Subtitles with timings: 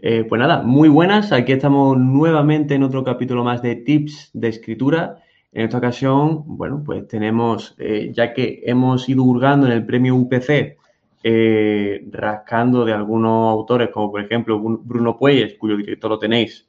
[0.00, 1.32] Eh, pues nada, muy buenas.
[1.32, 5.18] Aquí estamos nuevamente en otro capítulo más de tips de escritura.
[5.52, 10.14] En esta ocasión, bueno, pues tenemos, eh, ya que hemos ido hurgando en el premio
[10.14, 10.76] UPC,
[11.22, 16.68] eh, rascando de algunos autores, como por ejemplo Bruno Puelles, cuyo director lo tenéis,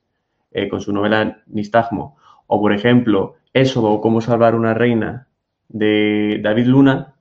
[0.72, 2.18] con su novela Nistagmo,
[2.48, 5.28] o por ejemplo Ésodo Cómo salvar una reina
[5.68, 7.14] de David Luna,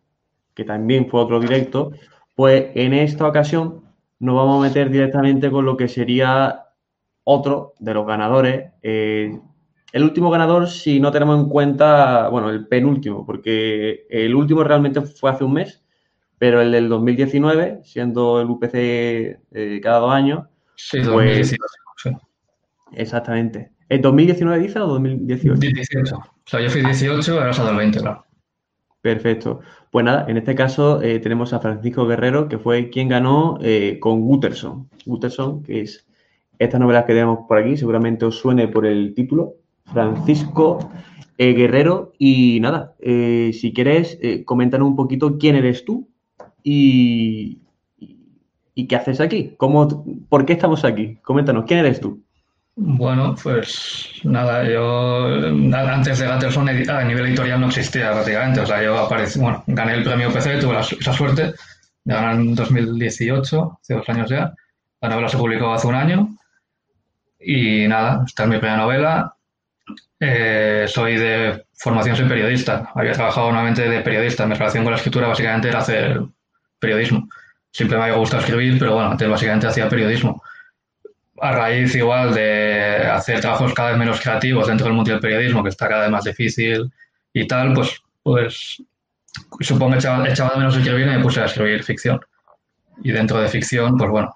[0.54, 1.90] que también fue otro directo,
[2.34, 3.85] pues en esta ocasión
[4.18, 6.66] nos vamos a meter directamente con lo que sería
[7.24, 8.72] otro de los ganadores.
[8.82, 9.38] Eh,
[9.92, 15.00] el último ganador, si no tenemos en cuenta, bueno, el penúltimo, porque el último realmente
[15.00, 15.84] fue hace un mes,
[16.38, 20.44] pero el del 2019, siendo el UPC eh, cada dos años.
[20.76, 21.58] Sí, 2018.
[22.02, 22.16] Pues,
[22.92, 23.72] exactamente.
[23.88, 25.60] ¿El 2019 dice o 2018?
[25.60, 26.16] 18.
[26.16, 28.24] O sea, yo fui 18, ahora el 20, claro.
[29.00, 29.60] Perfecto.
[29.96, 33.96] Pues nada, en este caso eh, tenemos a Francisco Guerrero, que fue quien ganó eh,
[33.98, 34.90] con Guterson.
[35.06, 36.06] Guterson, que es
[36.58, 39.54] esta novela que tenemos por aquí, seguramente os suene por el título.
[39.86, 40.90] Francisco
[41.38, 42.12] eh, Guerrero.
[42.18, 46.10] Y nada, si quieres, coméntanos un poquito quién eres tú
[46.62, 47.62] y,
[48.74, 49.54] y, qué haces aquí.
[49.56, 51.16] ¿Cómo, ¿Por qué estamos aquí?
[51.22, 52.22] Coméntanos, ¿quién eres tú?
[52.78, 58.60] Bueno, pues nada, yo antes de Gatterson a nivel editorial no existía prácticamente.
[58.60, 61.54] O sea, yo aparecí, bueno, gané el premio PC, tuve esa suerte
[62.04, 64.52] de ganar en 2018, hace dos años ya.
[65.00, 66.36] La novela se publicó hace un año.
[67.40, 69.34] Y nada, esta es mi primera novela.
[70.20, 72.90] Eh, soy de formación, soy periodista.
[72.94, 74.46] Había trabajado nuevamente de periodista.
[74.46, 76.20] Mi relación con la escritura básicamente era hacer
[76.78, 77.26] periodismo.
[77.70, 80.42] Siempre me había gustado escribir, pero bueno, antes básicamente hacía periodismo
[81.40, 85.62] a raíz igual de hacer trabajos cada vez menos creativos dentro del mundo del periodismo,
[85.62, 86.90] que está cada vez más difícil
[87.32, 88.82] y tal, pues, pues
[89.60, 92.20] supongo que echaba, de menos escribir y me puse a escribir ficción.
[93.02, 94.34] Y dentro de ficción, pues bueno,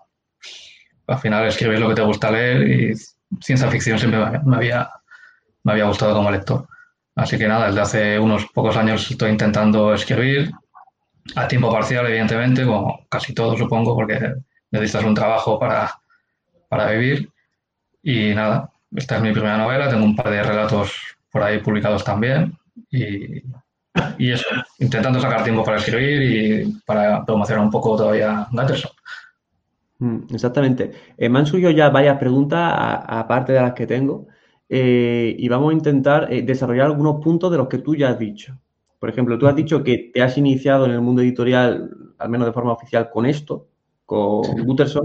[1.06, 2.94] al final escribir lo que te gusta leer y
[3.40, 4.90] ciencia ficción siempre me había,
[5.64, 6.68] me había gustado como lector.
[7.16, 10.52] Así que nada, desde hace unos pocos años estoy intentando escribir,
[11.36, 14.34] a tiempo parcial, evidentemente, como casi todo supongo, porque
[14.70, 15.99] necesitas un trabajo para,
[16.70, 17.28] para vivir.
[18.02, 20.92] Y nada, esta es mi primera novela, tengo un par de relatos
[21.30, 22.56] por ahí publicados también.
[22.90, 23.42] Y,
[24.18, 24.46] y eso,
[24.78, 28.92] intentando sacar tiempo para escribir y para promocionar un poco todavía Gatterson.
[29.98, 30.92] Mm, exactamente.
[31.18, 34.28] Eh, me han surgido ya varias preguntas, aparte de las que tengo,
[34.68, 38.18] eh, y vamos a intentar eh, desarrollar algunos puntos de los que tú ya has
[38.18, 38.56] dicho.
[38.98, 42.46] Por ejemplo, tú has dicho que te has iniciado en el mundo editorial, al menos
[42.46, 43.66] de forma oficial, con esto,
[44.06, 44.98] con sí.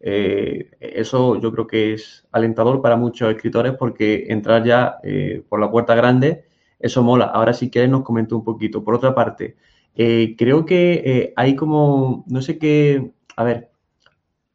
[0.00, 5.60] Eh, eso yo creo que es alentador para muchos escritores porque entrar ya eh, por
[5.60, 6.44] la puerta grande,
[6.78, 7.26] eso mola.
[7.26, 8.84] Ahora si quieres nos comento un poquito.
[8.84, 9.56] Por otra parte,
[9.94, 13.70] eh, creo que hay como, no sé qué, a ver,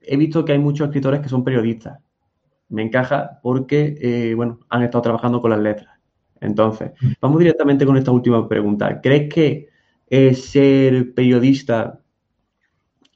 [0.01, 1.99] he visto que hay muchos escritores que son periodistas.
[2.69, 5.99] Me encaja porque, bueno, han estado trabajando con las letras.
[6.41, 8.99] Entonces, vamos directamente con esta última pregunta.
[9.01, 9.69] ¿Crees que
[10.33, 12.02] ser periodista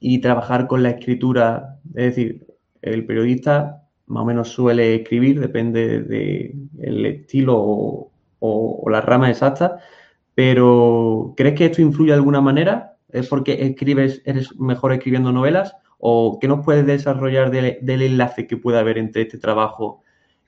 [0.00, 2.46] y trabajar con la escritura, es decir,
[2.82, 7.56] el periodista más o menos suele escribir, depende del estilo
[8.40, 9.78] o, la rama exacta,
[10.34, 12.96] pero ¿crees que esto influye de alguna manera?
[13.10, 15.76] ¿Es porque escribes, eres mejor escribiendo novelas?
[15.98, 20.02] ¿O qué nos puedes desarrollar del enlace que puede haber entre este trabajo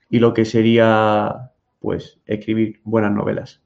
[0.09, 3.61] y lo que sería, pues, escribir buenas novelas?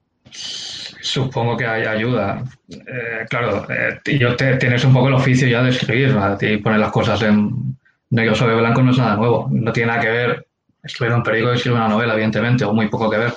[1.06, 2.44] Supongo que hay ayuda.
[2.68, 7.22] Eh, claro, eh, tienes un poco el oficio ya de escribir, y poner las cosas
[7.22, 7.78] en
[8.10, 9.48] negro sobre blanco no es nada nuevo.
[9.52, 10.48] No tiene nada que ver
[10.82, 13.34] escribir un periódico y escribir una novela, evidentemente, o muy poco que ver.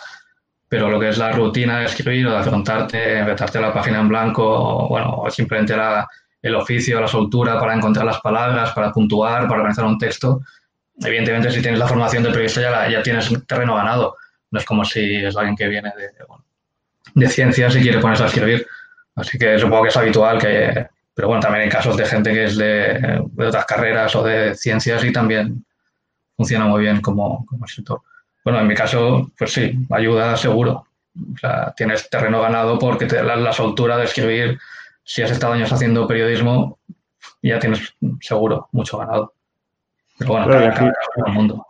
[0.67, 4.09] Pero lo que es la rutina de escribir o de afrontarte, meterte la página en
[4.09, 5.75] blanco, o, bueno, simplemente
[6.41, 10.41] el oficio, la soltura para encontrar las palabras, para puntuar, para organizar un texto,
[11.03, 14.17] evidentemente si tienes la formación de periodista ya, ya tienes terreno ganado.
[14.51, 16.25] No es como si es alguien que viene de,
[17.15, 18.67] de ciencias y quiere ponerse a escribir.
[19.15, 20.87] Así que supongo que es habitual que...
[21.15, 25.03] Pero bueno, también hay casos de gente que es de, otras carreras o de ciencias
[25.05, 25.65] y también
[26.37, 28.03] funciona muy bien como, como escritor.
[28.45, 30.87] Bueno, en mi caso, pues sí, ayuda seguro.
[31.35, 34.61] O sea, tienes terreno ganado porque te da la soltura de escribir.
[35.03, 36.79] Si has estado años haciendo periodismo,
[37.43, 39.33] ya tienes seguro mucho ganado.
[40.19, 40.93] Pero bueno, claro, cada,
[41.27, 41.67] el mundo.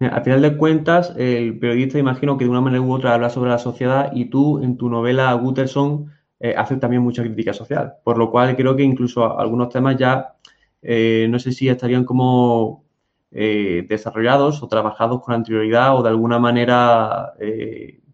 [0.00, 3.50] A final de cuentas, el periodista imagino que de una manera u otra habla sobre
[3.50, 8.18] la sociedad y tú en tu novela Guterson eh, haces también mucha crítica social, por
[8.18, 10.34] lo cual creo que incluso algunos temas ya
[10.82, 12.84] eh, no sé si estarían como
[13.30, 17.32] eh, desarrollados o trabajados con anterioridad o de alguna manera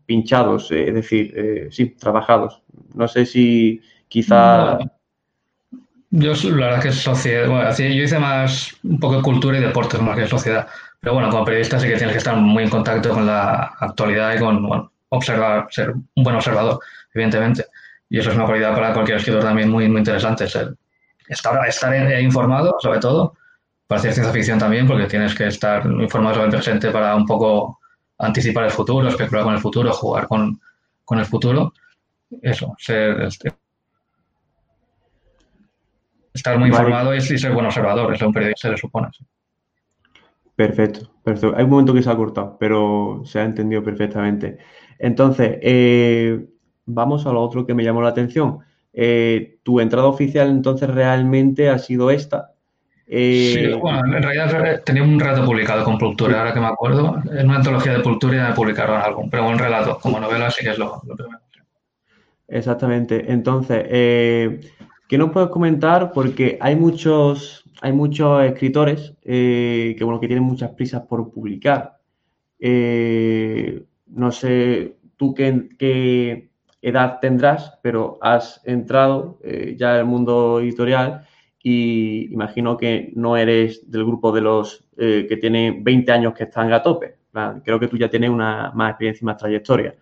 [0.05, 2.63] pinchados, es decir, sí, trabajados.
[2.95, 4.79] No sé si quizá...
[6.11, 9.61] Yo la verdad que es sociedad, bueno, yo hice más un poco de cultura y
[9.61, 10.67] deportes más que sociedad.
[11.01, 14.35] Pero bueno, como periodista sí que tienes que estar muy en contacto con la actualidad
[14.35, 16.79] y con bueno, observar, ser un buen observador,
[17.15, 17.67] evidentemente.
[18.09, 20.75] Y eso es una cualidad para cualquier escritor también muy, muy interesante, ser,
[21.29, 23.35] estar, estar informado, sobre todo,
[23.87, 27.27] para hacer ciencia ficción también, porque tienes que estar informado sobre el presente para un
[27.27, 27.81] poco
[28.19, 30.61] anticipar el futuro, especular con el futuro, jugar con,
[31.05, 31.73] con el futuro.
[32.43, 33.53] Eso, ser, este,
[36.35, 39.09] estar muy informado y, ser buen observador, es lo que se le supone.
[40.61, 41.57] Perfecto, perfecto.
[41.57, 44.59] Hay un momento que se ha cortado, pero se ha entendido perfectamente.
[44.99, 46.45] Entonces, eh,
[46.85, 48.59] vamos a lo otro que me llamó la atención.
[48.93, 52.53] Eh, tu entrada oficial entonces realmente ha sido esta.
[53.07, 57.23] Eh, sí, bueno, en realidad tenía un relato publicado con Pultura, ahora que me acuerdo.
[57.33, 60.73] En una antología de Pultura me publicaron algo, pero un relato, como novela sí que
[60.73, 61.41] es lo, primero.
[62.49, 63.33] Exactamente.
[63.33, 66.13] Entonces, ¿qué nos puedes comentar?
[66.13, 71.99] Porque hay muchos, hay muchos escritores que, bueno, que tienen muchas prisas por publicar.
[72.61, 76.51] no sé, tú qué,
[76.83, 81.27] edad tendrás, pero has entrado eh, ya en el mundo editorial
[81.63, 86.45] y imagino que no eres del grupo de los eh, que tienen 20 años que
[86.45, 87.17] están a tope.
[87.65, 89.95] Creo que tú ya tienes una más experiencia y más trayectoria.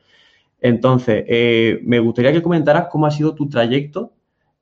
[0.61, 4.13] Entonces, eh, me gustaría que comentaras cómo ha sido tu trayecto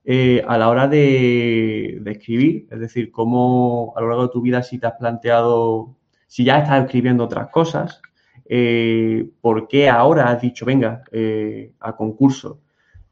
[0.09, 4.79] a la hora de, escribir, es decir, cómo a lo largo de tu vida si
[4.79, 8.01] te has planteado, si ya estás escribiendo otras cosas,
[8.49, 12.61] eh, ¿por qué ahora has dicho, venga, eh, a concurso?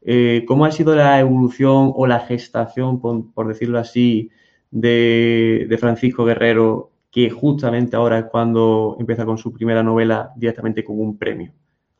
[0.01, 4.29] Eh, ¿Cómo ha sido la evolución o la gestación, por, decirlo así,
[4.71, 10.99] de, Francisco Guerrero, que justamente ahora es cuando empieza con su primera novela directamente con
[10.99, 11.53] un premio?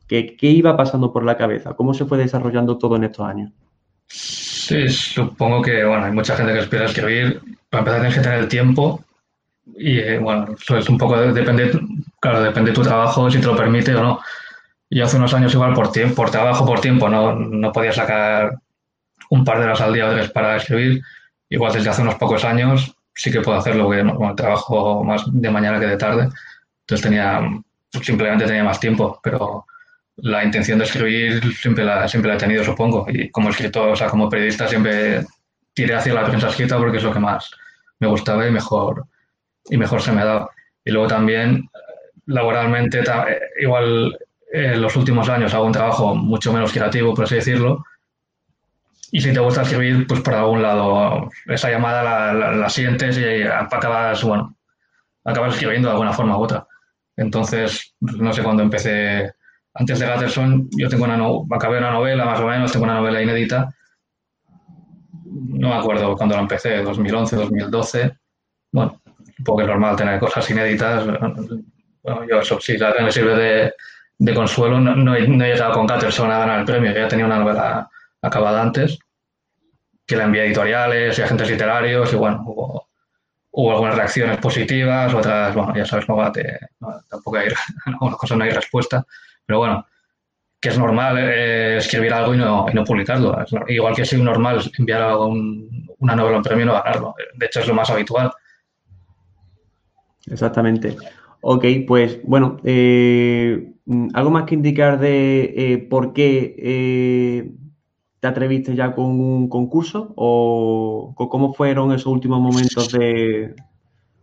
[0.06, 1.74] ¿Qué, ¿Qué, iba pasando por la cabeza?
[1.74, 3.52] ¿Cómo se fue desarrollando todo en estos años?
[4.66, 7.40] Sí, supongo que bueno, hay mucha gente que espera escribir.
[7.70, 9.04] Para empezar tienes que tener el tiempo
[9.76, 11.70] y eh, bueno, eso es un poco, depende,
[12.18, 14.20] claro, depende de tu trabajo, si te lo permite o no.
[14.90, 18.56] Yo hace unos años igual por, tiempo, por trabajo, por tiempo, no, no podía sacar
[19.30, 21.00] un par de horas al día para escribir.
[21.48, 25.78] Igual desde hace unos pocos años sí que puedo hacerlo, porque trabajo más de mañana
[25.78, 26.28] que de tarde.
[26.80, 27.40] Entonces tenía,
[28.02, 29.64] simplemente tenía más tiempo, pero
[30.16, 33.06] la intención de escribir siempre la, siempre la he tenido, supongo.
[33.08, 35.24] Y como escritor, o sea, como periodista siempre
[35.74, 37.50] tiré hacia la prensa escrita porque es lo que más
[37.98, 39.06] me gustaba y mejor,
[39.68, 40.48] y mejor se me da.
[40.84, 41.68] Y luego también,
[42.26, 44.18] laboralmente, eh, igual
[44.52, 47.84] en los últimos años hago un trabajo mucho menos creativo, por así decirlo.
[49.12, 54.22] Y si te gusta escribir, pues por algún lado, esa llamada la, sientes y acabas,
[54.24, 54.56] bueno,
[55.24, 56.66] acabas escribiendo de alguna forma u otra.
[57.16, 59.32] Entonces, no sé cuándo empecé.
[59.78, 62.94] Antes de Gatterson, yo tengo una no, acabé una novela, más o menos, tengo una
[62.94, 63.74] novela inédita.
[65.24, 68.16] No me acuerdo cuándo la empecé, 2011, 2012.
[68.72, 69.00] Bueno,
[69.36, 71.04] supongo que es normal tener cosas inéditas.
[72.02, 73.74] Bueno, yo eso sí, la me sirve de,
[74.18, 74.80] de consuelo.
[74.80, 77.90] No, no, he, llegado con Catterson a ganar el premio, ya tenía una novela
[78.22, 78.98] acabada antes,
[80.06, 82.88] que la envié a editoriales y agentes literarios, y bueno, hubo,
[83.50, 86.58] hubo algunas reacciones positivas, otras, bueno, ya sabes, no, te,
[87.08, 87.48] tampoco hay,
[87.86, 89.04] algunas cosas no hay respuesta,
[89.46, 89.86] pero bueno,
[90.60, 93.36] que es normal eh, escribir algo y no, publicarlo.
[93.68, 97.14] igual que es normal enviar una novela a un premio y no ganarlo.
[97.34, 98.32] De hecho, es lo más habitual.
[100.26, 100.96] Exactamente.
[101.40, 103.72] Ok, pues bueno, eh,
[104.14, 107.54] ¿algo más que indicar de eh, por qué
[108.18, 113.54] te atreviste ya con un concurso o cómo fueron esos últimos momentos de...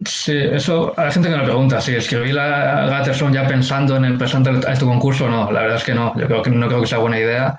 [0.06, 4.42] Sí, eso hay gente que me pregunta, si escribí la Gatterson ya pensando en empezar
[4.68, 6.88] a este concurso, no, la verdad es que no, yo creo que no creo que
[6.88, 7.58] sea buena idea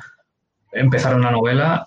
[0.72, 1.86] empezar una novela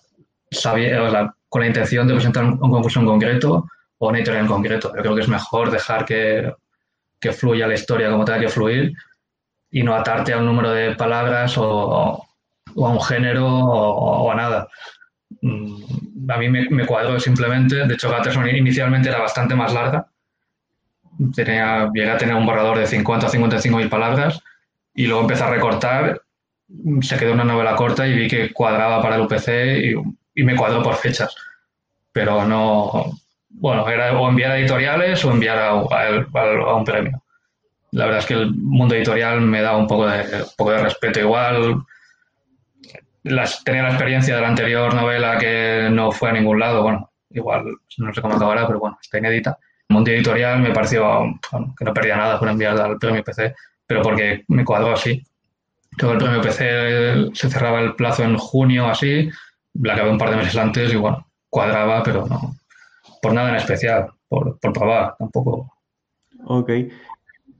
[1.49, 3.67] con la intención de presentar un concurso en concreto
[3.99, 4.93] o una editorial en concreto.
[4.95, 6.53] Yo creo que es mejor dejar que,
[7.19, 8.93] que fluya la historia como tenga que fluir
[9.69, 12.23] y no atarte a un número de palabras o,
[12.75, 14.67] o a un género o, a nada.
[15.41, 17.87] Mm, a mí me, me, cuadró simplemente.
[17.87, 20.07] De hecho, Gatterson inicialmente era bastante más larga.
[21.35, 24.41] Tenía, llegué a tener un borrador de 50 o 55 mil palabras
[24.93, 26.21] y luego empecé a recortar.
[27.01, 30.55] Se quedó una novela corta y vi que cuadraba para el UPC y, y me
[30.55, 31.35] cuadró por fechas.
[32.11, 33.11] Pero no,
[33.59, 37.23] bueno, era o enviar a editoriales o enviar a, un premio.
[37.91, 41.19] La verdad es que el mundo editorial me da un poco de, poco de respeto
[41.19, 41.83] igual.
[43.23, 47.11] Las, tenía la experiencia de la anterior novela que no fue a ningún lado, bueno,
[47.31, 47.65] igual
[47.97, 49.57] no sé cómo acabará, pero bueno, está inédita.
[49.89, 51.39] Mundo editorial me pareció
[51.77, 55.23] que no perdía nada por enviar al premio PC, pero porque me cuadró así.
[55.97, 59.29] Todo el premio PC se cerraba el plazo en junio así,
[59.73, 62.55] la acabé un par de meses antes y bueno, cuadraba, pero no,
[63.21, 65.73] por nada en especial, por, por probar, tampoco.
[66.45, 66.71] Ok.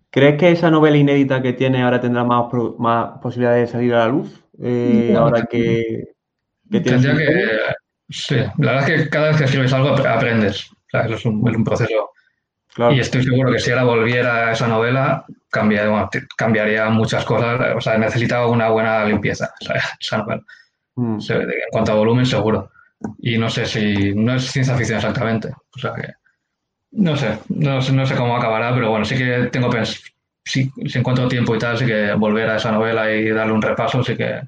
[0.10, 2.46] ¿Crees que esa novela inédita que tiene ahora tendrá más,
[2.80, 4.44] más posibilidades de salir a la luz?
[4.62, 6.16] Eh, ahora que,
[6.72, 7.06] que tienes.
[7.06, 7.50] que,
[8.10, 10.72] sí, la verdad es que cada vez que escribes algo aprendes.
[10.92, 12.10] es, un, proceso.
[12.92, 17.76] Y estoy seguro que si ahora volviera a esa novela, cambiaría, cambiaría muchas cosas.
[17.76, 19.54] O sea, necesitaba una buena limpieza
[20.00, 20.44] esa novela.
[20.96, 21.18] Mm.
[21.30, 22.72] En cuanto a volumen, seguro.
[23.20, 24.14] Y no sé si.
[24.14, 25.50] No es ciencia ficción exactamente.
[25.76, 26.14] O sea que.
[26.92, 30.00] No sé, no, no sé cómo acabará, pero bueno, sí que tengo pensado.
[30.46, 33.62] Si, si, encuentro tiempo y tal, sí que volver a esa novela y darle un
[33.62, 34.42] repaso, sí que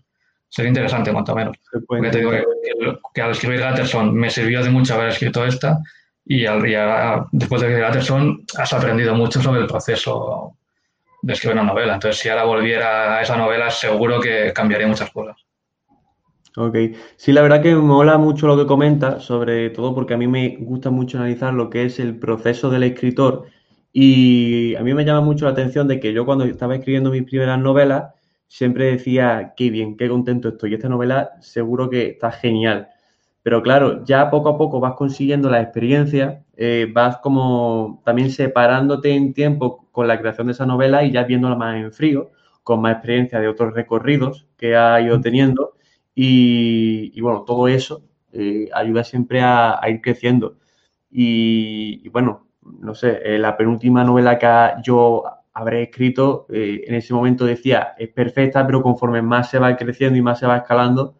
[0.47, 1.57] sería interesante, cuanto menos.
[1.85, 2.31] Porque te digo
[3.13, 5.77] que, al escribir Gatterson me sirvió de mucho haber escrito esta
[6.31, 6.61] y, al,
[7.31, 10.53] después de escribir Gatterson has aprendido mucho sobre el proceso
[11.23, 11.95] de escribir una novela.
[11.95, 15.35] Entonces, si ahora volviera a esa novela, seguro que cambiaría muchas cosas.
[16.55, 16.77] Ok,
[17.15, 20.27] sí, la verdad que me mola mucho lo que comenta, sobre todo porque a mí
[20.27, 23.45] me gusta mucho analizar lo que es el proceso del escritor
[23.91, 27.23] y a mí me llama mucho la atención de que yo cuando estaba escribiendo mis
[27.23, 28.13] primeras novelas
[28.47, 32.88] siempre decía, qué bien, qué contento estoy, esta novela seguro que está genial.
[33.43, 39.15] Pero claro, ya poco a poco vas consiguiendo la experiencia, eh, vas como también separándote
[39.15, 42.31] en tiempo con la creación de esa novela y ya viéndola más en frío,
[42.63, 45.73] con más experiencia de otros recorridos que ha ido teniendo
[46.21, 48.03] y, bueno, todo eso
[48.33, 50.57] eh, ayuda siempre a, ir creciendo.
[51.09, 57.13] Y, bueno, no sé, eh, la penúltima novela que yo habré escrito, eh, en ese
[57.13, 61.15] momento decía, es perfecta, pero conforme más se va creciendo y más se va escalando,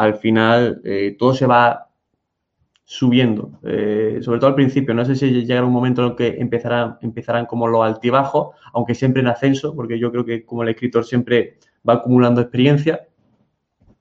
[0.00, 0.82] al final
[1.18, 1.88] todo se va
[2.84, 4.94] subiendo, sobre todo al principio.
[4.94, 8.94] No sé si llegará un momento en el que empezarán, empezarán como los altibajos, aunque
[8.94, 13.06] siempre en ascenso, porque yo creo que como el escritor siempre va acumulando experiencia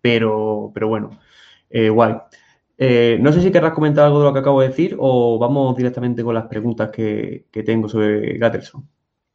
[0.01, 1.20] pero, pero bueno,
[1.70, 2.15] eh, guay.
[2.77, 5.75] Eh, no sé si querrás comentar algo de lo que acabo de decir o vamos
[5.75, 8.88] directamente con las preguntas que, tengo sobre Gatterson.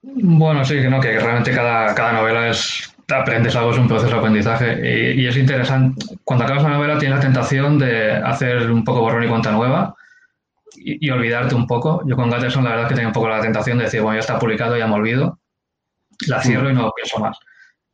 [0.02, 4.18] Bueno, sí, no, que realmente cada, cada novela es aprendes algo, es un proceso de
[4.18, 6.04] aprendizaje y, es interesante.
[6.24, 9.94] Cuando acabas una novela tienes la tentación de hacer un poco borrón y cuenta nueva
[10.76, 12.02] y, olvidarte un poco.
[12.06, 14.20] Yo con Gatterson la verdad que tenía un poco la tentación de decir, bueno, ya
[14.20, 15.38] está publicado, ya me olvido,
[16.26, 17.38] la cierro y no pienso más.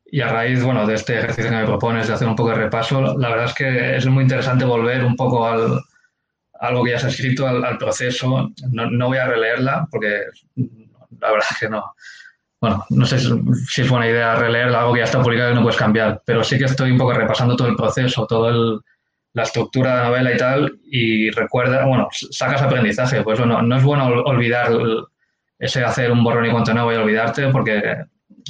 [0.05, 2.57] Y a raíz, bueno, de este ejercicio que me propones de hacer un poco de
[2.57, 5.81] repaso, la verdad es que es muy interesante volver un poco al,
[6.61, 8.51] a algo que ya se ha escrito, al, proceso.
[8.71, 10.25] No, no, voy a releerla porque
[10.57, 11.95] la verdad es que no.
[12.61, 15.63] Bueno, no sé si es buena idea releer algo que ya está publicado y no
[15.63, 18.81] puedes cambiar, pero sí que estoy un poco repasando todo el proceso, toda
[19.33, 23.77] la estructura de la novela y tal, y recuerda, bueno, sacas aprendizaje, pues no, no
[23.77, 24.73] es bueno olvidar
[25.59, 27.97] ese hacer un borrón y cuenta nuevo y olvidarte, porque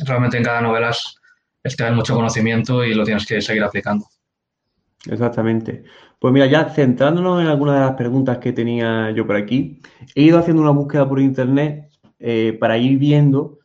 [0.04, 1.16] realmente en cada novela es,
[1.62, 4.06] es que mucho conocimiento y lo tienes que seguir aplicando.
[5.08, 5.84] Exactamente.
[6.18, 9.80] Pues mira, ya centrándonos en algunas de las preguntas que tenía yo por aquí,
[10.14, 13.59] he ido haciendo una búsqueda por internet eh, para ir viendo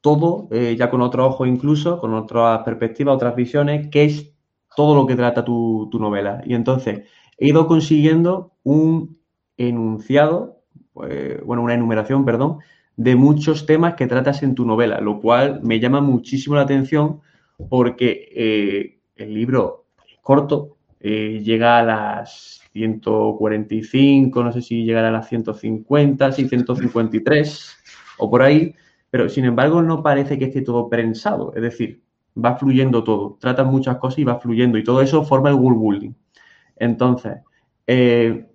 [0.00, 4.32] todo, eh, ya con otro ojo incluso, con otras perspectivas, otras visiones, qué es
[4.76, 6.42] todo lo que trata tu, novela.
[6.46, 7.02] Y entonces
[7.38, 9.18] he ido consiguiendo un
[9.56, 10.62] enunciado,
[10.92, 12.58] pues, bueno, una enumeración, perdón,
[12.96, 17.20] de muchos temas que tratas en tu novela, lo cual me llama muchísimo la atención
[17.68, 25.12] porque eh, el libro es corto, llega a las 145, no sé si llegará a
[25.12, 27.76] las 150, sí, 153
[28.18, 28.74] o por ahí,
[29.10, 32.02] pero sin embargo no parece que esté todo prensado, es decir,
[32.36, 35.80] va fluyendo todo, tratas muchas cosas y va fluyendo y todo eso forma el world
[35.80, 36.12] building.
[36.76, 37.38] Entonces,
[37.86, 38.46] eh,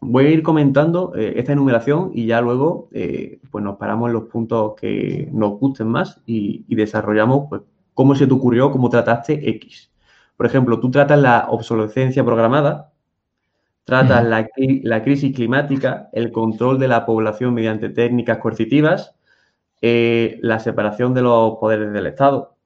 [0.00, 4.14] voy a ir comentando eh, esta enumeración y ya luego eh, pues nos paramos en
[4.14, 7.62] los puntos que nos gusten más y, desarrollamos pues,
[7.94, 9.90] cómo se te ocurrió, cómo trataste X.
[10.36, 12.92] Por ejemplo, tú tratas la obsolescencia programada,
[13.84, 19.16] tratas la, crisis climática, el control de la población mediante técnicas coercitivas,
[19.82, 22.56] eh, la separación de los poderes del Estado,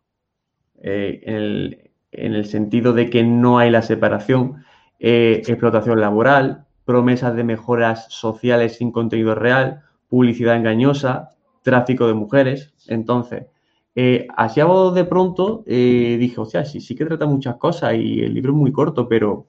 [0.82, 1.76] en
[2.10, 4.64] el, sentido de que no hay la separación,
[4.98, 11.30] explotación laboral, promesas de mejoras sociales sin contenido real, publicidad engañosa,
[11.62, 12.74] tráfico de mujeres.
[12.88, 13.46] Entonces,
[13.94, 17.94] eh, así a de pronto eh, dije, o sea, sí, sí que trata muchas cosas
[17.94, 19.46] y el libro es muy corto, pero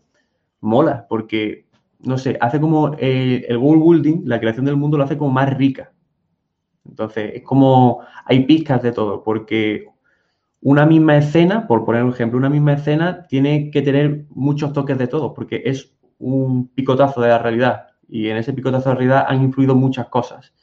[0.61, 1.65] mola, porque,
[1.99, 5.31] no sé, hace como eh, el world building, la creación del mundo lo hace como
[5.31, 5.92] más rica.
[6.85, 9.87] Entonces, es como, hay pizcas de todo, porque
[10.61, 14.97] una misma escena, por poner un ejemplo, una misma escena tiene que tener muchos toques
[14.97, 18.99] de todo, porque es un picotazo de la realidad y en ese picotazo de la
[18.99, 20.53] realidad han influido muchas cosas.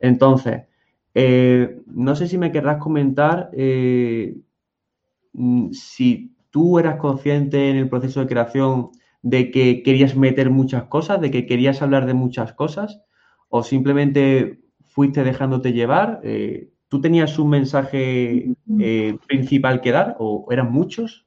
[0.00, 0.64] Entonces,
[1.14, 4.36] eh, no sé si me querrás comentar eh,
[5.72, 8.90] si tú eras consciente en el proceso de creación
[9.22, 13.02] de que querías meter muchas cosas, de que querías hablar de muchas cosas,
[13.48, 14.60] o simplemente
[14.98, 16.18] fuiste dejándote llevar?
[16.24, 18.46] Eh, ¿Tú tenías un mensaje
[18.80, 21.24] eh, principal que dar o eran muchos?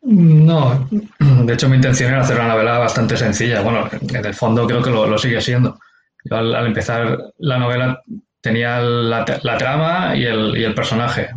[0.00, 0.88] No,
[1.44, 3.60] de hecho mi intención era hacer una novela bastante sencilla.
[3.60, 5.78] Bueno, en el fondo creo que lo, sigue siendo.
[6.24, 8.02] Yo al, empezar la novela
[8.40, 9.26] tenía la,
[9.58, 11.28] trama y el, y el personaje,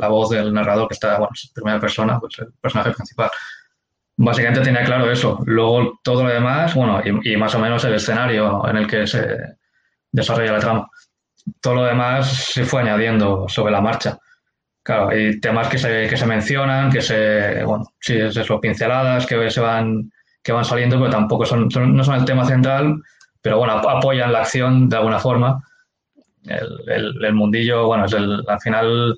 [0.00, 3.30] la voz del narrador que está, bueno, en primera persona, pues el personaje principal.
[4.16, 5.42] Básicamente tenía claro eso.
[5.44, 9.56] Luego todo lo demás, bueno, y, más o menos el escenario en el que se
[10.12, 10.91] desarrolla la trama.
[11.60, 14.18] Todo lo demás se fue añadiendo sobre la marcha.
[14.82, 19.26] Claro, hay temas que se, que se mencionan, que se, bueno, sí, es eso, pinceladas
[19.26, 20.10] que se van,
[20.42, 23.00] que van saliendo, pero tampoco son, no son el tema central,
[23.40, 25.62] pero bueno, apoyan la acción de alguna forma.
[26.44, 29.16] El, mundillo, bueno, es el, al final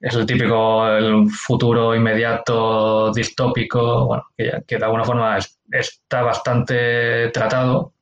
[0.00, 5.38] es el típico el futuro inmediato distópico, bueno, que de alguna forma
[5.72, 7.94] está bastante tratado,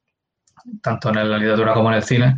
[0.82, 2.36] tanto en la literatura como en el cine,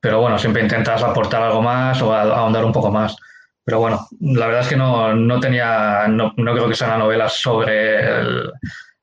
[0.00, 3.16] pero bueno, siempre intentas aportar algo más o ahondar un poco más.
[3.64, 6.98] Pero bueno, la verdad es que no, no tenía, no, no, creo que sea una
[6.98, 8.02] novela sobre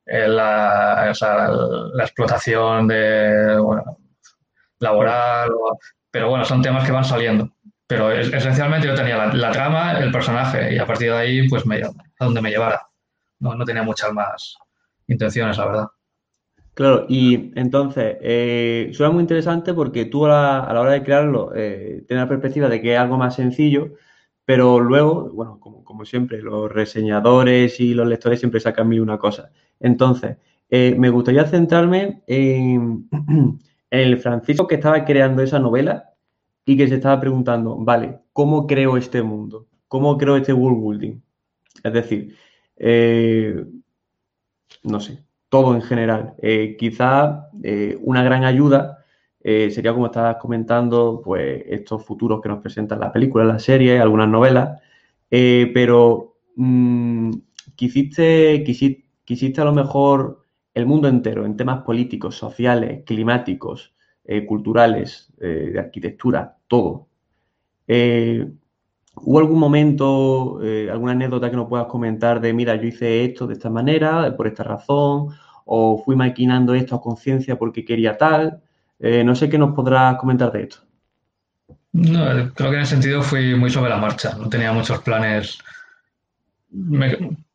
[0.06, 3.60] la, la, explotación de,
[4.80, 5.52] laboral,
[6.10, 7.52] pero bueno, son temas que van saliendo.
[7.88, 11.84] Pero esencialmente yo tenía la, trama, el personaje, y a partir de ahí, pues me,
[11.84, 11.92] a
[12.25, 12.88] donde me llevara.
[13.40, 14.58] No, no tenía muchas más
[15.08, 15.88] intenciones, la verdad.
[16.75, 21.03] Claro, y entonces, eh, suena muy interesante porque tú a la, a la hora de
[21.03, 23.94] crearlo eh, tienes la perspectiva de que es algo más sencillo,
[24.46, 29.51] pero luego, bueno, como, siempre, los reseñadores y los lectores siempre sacan mil una cosa.
[29.79, 30.38] Entonces,
[30.70, 33.10] eh, me gustaría centrarme en,
[33.89, 36.13] el Francisco que estaba creando esa novela
[36.65, 39.67] y que se estaba preguntando, vale, ¿cómo creo este mundo?
[39.88, 41.22] ¿Cómo creo este world building?
[41.84, 42.36] Es decir,
[42.77, 43.65] eh,
[44.84, 45.25] no sé,
[45.56, 46.34] todo en general.
[46.42, 47.50] Eh, quizá
[48.02, 49.06] una gran ayuda
[49.48, 54.02] eh, sería como estabas comentando, pues estos futuros que nos presentan las películas, las series,
[54.02, 54.82] algunas novelas,
[55.30, 57.29] eh, pero mmm,
[57.75, 60.42] quisiste, quisiste, a lo mejor
[60.74, 67.08] el mundo entero en temas políticos, sociales, climáticos, eh, culturales, de arquitectura, todo.
[67.88, 70.60] ¿Hubo algún momento,
[70.92, 74.48] alguna anécdota que nos puedas comentar de, mira, yo hice esto de esta manera, por
[74.48, 75.27] esta razón,
[75.66, 78.62] o fui maquinando esto a conciencia porque quería tal?
[79.00, 80.78] Eh, no sé qué nos podrás comentar de esto.
[81.92, 84.36] No, creo que en ese sentido fui muy sobre la marcha.
[84.38, 85.58] No tenía muchos planes.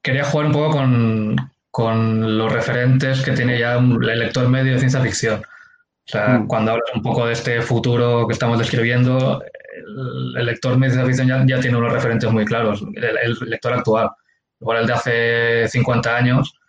[0.03, 1.37] quería jugar un poco
[1.71, 5.41] con, los referentes que tiene ya el lector medio de ciencia ficción.
[5.41, 6.47] O sea, mm.
[6.47, 9.43] cuando hablas un poco de este futuro que estamos describiendo,
[10.37, 12.83] el, lector medio de ciencia ficción ya, tiene unos referentes muy claros.
[12.95, 14.11] El, lector actual,
[14.61, 16.60] igual el de hace 50 años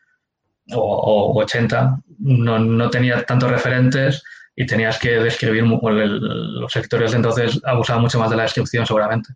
[0.74, 4.24] o, 80, no, no tenía tantos referentes
[4.56, 9.34] y tenías que describir los sectores, entonces abusaba mucho más de la descripción seguramente.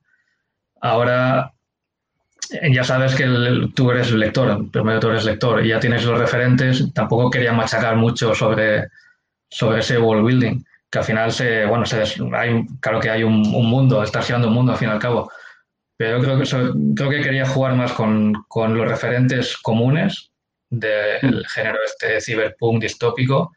[0.82, 1.52] Ahora
[2.52, 3.26] eh, ya sabes que
[3.74, 7.96] tú eres lector, primero tú eres lector y ya tienes los referentes, tampoco quería machacar
[7.96, 8.90] mucho sobre,
[9.50, 11.86] sobre ese world building, que al final se, bueno,
[12.34, 15.32] hay, claro que hay un, mundo, está girando un mundo al fin y al cabo,
[15.98, 16.46] pero creo que,
[16.96, 20.32] creo que quería jugar más con, con los referentes comunes
[20.70, 23.54] del género este cyberpunk distópico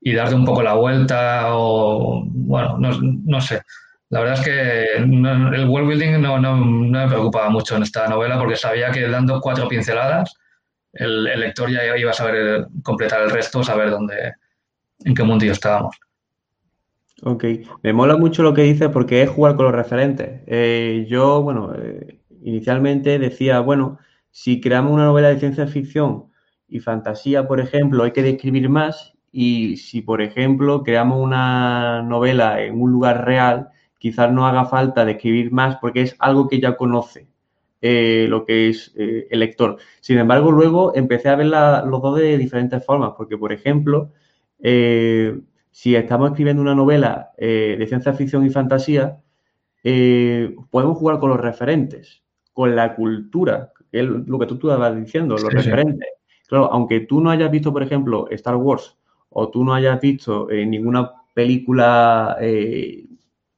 [0.00, 3.62] y darle un poco la vuelta o, bueno, no, sé.
[4.10, 8.38] La verdad es que el world building no, no, me preocupaba mucho en esta novela
[8.38, 10.34] porque sabía que dando cuatro pinceladas
[10.92, 14.32] el, lector ya iba a saber completar el resto, saber dónde,
[15.04, 15.96] en qué mundillo estábamos.
[17.22, 17.44] Ok,
[17.82, 20.42] me mola mucho lo que dices porque es jugar con los referentes.
[20.46, 23.98] Eh, yo, bueno, eh, inicialmente decía, bueno,
[24.30, 26.30] si creamos una novela de ciencia ficción
[26.68, 32.62] y fantasía, por ejemplo, hay que describir más y si, por ejemplo, creamos una novela
[32.62, 36.76] en un lugar real, quizás no haga falta describir más porque es algo que ya
[36.76, 37.28] conoce
[37.80, 39.78] eh, lo que es eh, el lector.
[40.00, 44.10] Sin embargo, luego empecé a ver los dos de diferentes formas, porque, por ejemplo,
[44.60, 45.38] eh,
[45.70, 49.20] si estamos escribiendo una novela de ciencia ficción y fantasía,
[50.70, 55.36] podemos jugar con los referentes, con la cultura, que es lo que tú, estabas diciendo,
[55.36, 56.08] los referentes.
[56.48, 58.96] Claro, aunque tú no hayas visto, por ejemplo, Star Wars
[59.30, 63.04] o tú no hayas visto eh, ninguna película eh,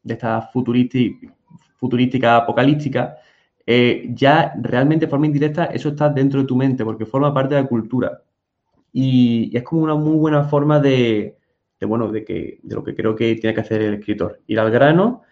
[0.02, 3.16] de esta futurística, apocalíptica,
[3.64, 7.54] eh, ya realmente de forma indirecta eso está dentro de tu mente porque forma parte
[7.54, 8.22] de la cultura.
[8.92, 11.36] Y, es como una muy buena forma de,
[11.82, 14.40] bueno, de, que, de lo que creo que tiene que hacer el escritor.
[14.48, 15.22] Ir al grano,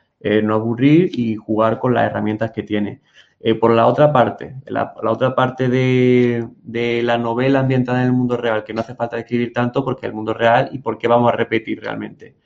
[0.42, 3.00] no aburrir y jugar con las herramientas que tiene.
[3.40, 8.36] Eh, por la otra parte, la, otra parte de, la novela ambientada en el mundo
[8.36, 11.32] real, que no hace falta escribir tanto porque el mundo real y por qué vamos
[11.32, 12.36] a repetir realmente.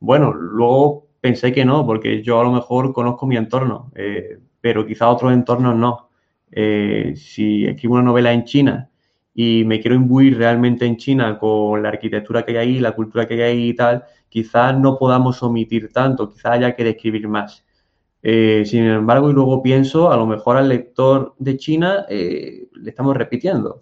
[0.00, 4.86] Bueno, luego pensé que no, porque yo a lo mejor conozco mi entorno, eh, pero
[4.86, 6.10] quizá otros entornos no.
[6.50, 8.90] Eh, si escribo una novela en China
[9.34, 13.26] y me quiero imbuir realmente en China con la arquitectura que hay ahí, la cultura
[13.26, 17.64] que hay ahí y tal, quizás no podamos omitir tanto, quizás haya que describir más.
[18.22, 22.90] Eh, sin embargo, y luego pienso, a lo mejor al lector de China eh, le
[22.90, 23.80] estamos repitiendo.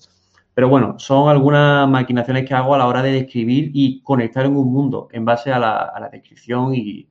[0.54, 4.56] Pero bueno, son algunas maquinaciones que hago a la hora de describir y conectar en
[4.56, 7.06] un mundo en base a la, descripción y,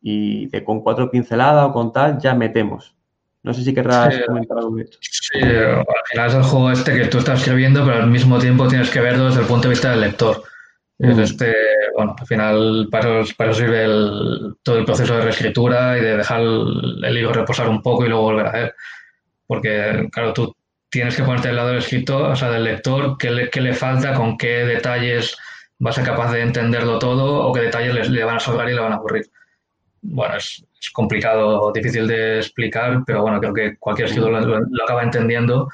[0.00, 2.94] de con cuatro pinceladas o con tal, ya metemos.
[3.42, 4.98] No sé si querrás comentar algo de esto.
[5.00, 8.66] Sí, al final es el juego este que tú estás escribiendo, pero al mismo tiempo
[8.68, 10.42] tienes que verlo desde el punto de vista del lector.
[10.98, 11.20] Es mm.
[11.20, 11.54] este,
[11.96, 13.86] bueno, al final para eso, para sirve
[14.62, 18.24] todo el proceso de reescritura y de dejar el, libro reposar un poco y luego
[18.24, 18.74] volver a ver.
[19.46, 20.54] Porque, claro, tú
[20.88, 23.74] tienes que ponerte del lado del escritor, o sea, del lector, qué le, qué le
[23.74, 25.36] falta, con qué detalles
[25.84, 28.74] va a ser capaz de entenderlo todo o qué detalles le, van a sobrar y
[28.74, 29.26] le van a ocurrir.
[30.02, 34.84] Bueno, es, es, complicado, difícil de explicar, pero bueno, creo que cualquier escritor lo, lo
[34.84, 35.68] acaba entendiendo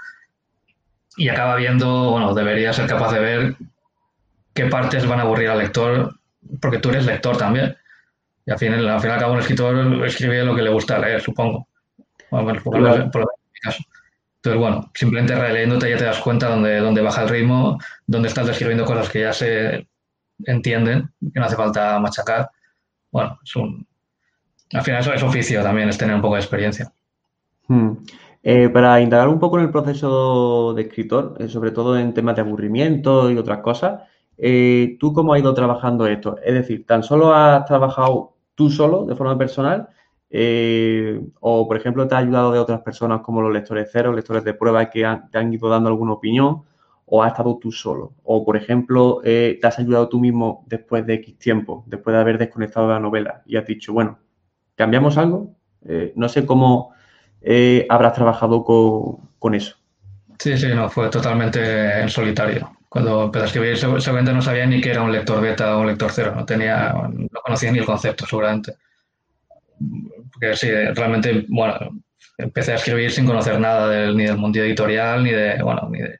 [1.17, 3.57] y acaba viendo, bueno, debería ser capaz de ver
[4.55, 6.15] qué partes van a aburrir al lector,
[6.61, 7.77] porque tú eres lector también.
[8.47, 10.99] Y al fin, al fin y al cabo, un escritor escribe lo que le gusta
[10.99, 11.69] leer, supongo.
[12.31, 13.83] Bueno, por, mi caso.
[14.37, 18.47] Entonces, bueno, simplemente releyéndote ya te das cuenta dónde, dónde baja el ritmo, dónde estás
[18.47, 19.87] describiendo cosas que ya se
[20.47, 22.49] entienden, que no hace falta machacar.
[23.11, 23.87] Bueno, es un...
[24.73, 26.91] Al final eso es oficio también, es tener un poco de experiencia.
[27.67, 27.93] Hmm.
[28.43, 32.37] Eh, para indagar un poco en el proceso de escritor, eh, sobre todo en temas
[32.37, 34.03] de aburrimiento y otras cosas,
[34.43, 36.37] eh, ¿Tú cómo has ido trabajando esto?
[36.43, 39.91] Es decir, ¿tan solo has trabajado tú solo de forma personal?
[40.31, 44.43] Eh, o, por ejemplo, te ha ayudado de otras personas como los lectores cero, lectores
[44.45, 46.63] de prueba que te han ido dando alguna opinión,
[47.05, 48.15] o has estado tú solo.
[48.25, 52.21] O, por ejemplo, eh, te has ayudado tú mismo después de X tiempo, después de
[52.21, 54.19] haber desconectado la novela y has dicho, bueno,
[54.75, 55.55] ¿cambiamos algo?
[56.15, 56.93] no sé cómo
[57.89, 59.77] habrás trabajado con eso.
[60.39, 62.71] Sí, sí, no, fue totalmente en solitario.
[62.91, 65.87] Cuando empecé a escribir, seguramente no sabía ni que era un lector beta o un
[65.87, 68.75] lector cero, no tenía, no conocía ni el concepto, seguramente.
[70.33, 71.79] Porque sí, realmente, bueno,
[72.37, 76.19] empecé a escribir sin conocer nada ni del mundo editorial, ni de, bueno, ni de,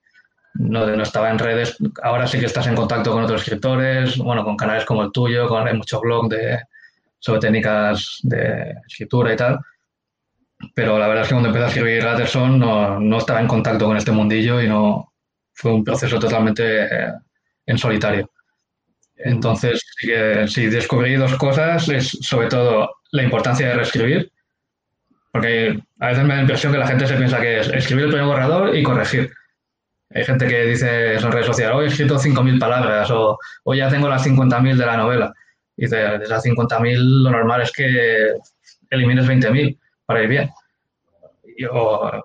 [0.55, 1.77] no, no estaba en redes.
[2.05, 5.49] Ahora sí que estás en contacto con otros escritores, bueno, con canales como el tuyo,
[5.49, 6.61] con hay muchos blogs de,
[7.19, 9.59] sobre técnicas de escritura y tal.
[10.73, 13.87] Pero la verdad es que cuando empecé a escribir Gatterson no, no estaba en contacto
[13.87, 15.10] con este mundillo y no,
[15.61, 17.13] fue un proceso totalmente eh,
[17.67, 18.31] en solitario.
[19.17, 19.85] Entonces,
[20.47, 24.33] sí, descubrí dos cosas, es sobre todo la importancia de reescribir,
[25.31, 28.07] porque a veces me da la impresión que la gente se piensa que es escribir
[28.07, 29.31] el primer borrador y corregir.
[30.15, 33.91] Hay gente que dice en redes sociales, hoy he escrito 5.000 palabras o hoy ya
[33.91, 35.35] tengo las 50.000 de la novela.
[35.77, 38.33] Y dice, de esas 50.000 lo normal es que
[38.89, 40.51] elimines 20.000 para ir bien
[41.65, 42.23] o,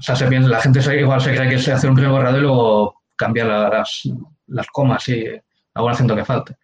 [0.00, 2.42] sea, se piensa, la gente igual se cree que se hace un primer borrado y
[2.42, 4.02] luego cambia las,
[4.48, 5.26] las comas y
[5.74, 6.56] algún acento que falte.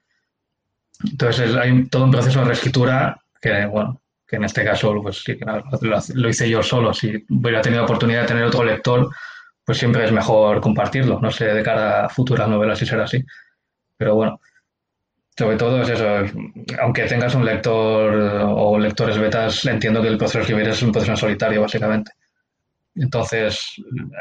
[1.05, 5.39] Entonces hay todo un proceso de reescritura que, bueno, que en este caso pues sí,
[6.15, 6.93] lo, hice yo solo.
[6.93, 9.09] Si hubiera tenido oportunidad de tener otro lector,
[9.65, 11.21] pues siempre es mejor compartirlo.
[11.21, 13.25] No sé de cara a futuras novelas si será así.
[13.97, 14.41] Pero bueno,
[15.39, 16.05] sobre todo es eso,
[16.81, 18.13] aunque tengas un lector
[18.45, 22.11] o lectores betas, entiendo que el proceso de escribir es un proceso en solitario, básicamente.
[22.97, 23.77] Entonces,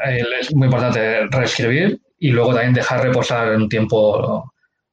[0.06, 4.52] es muy importante reescribir y luego también dejar reposar un tiempo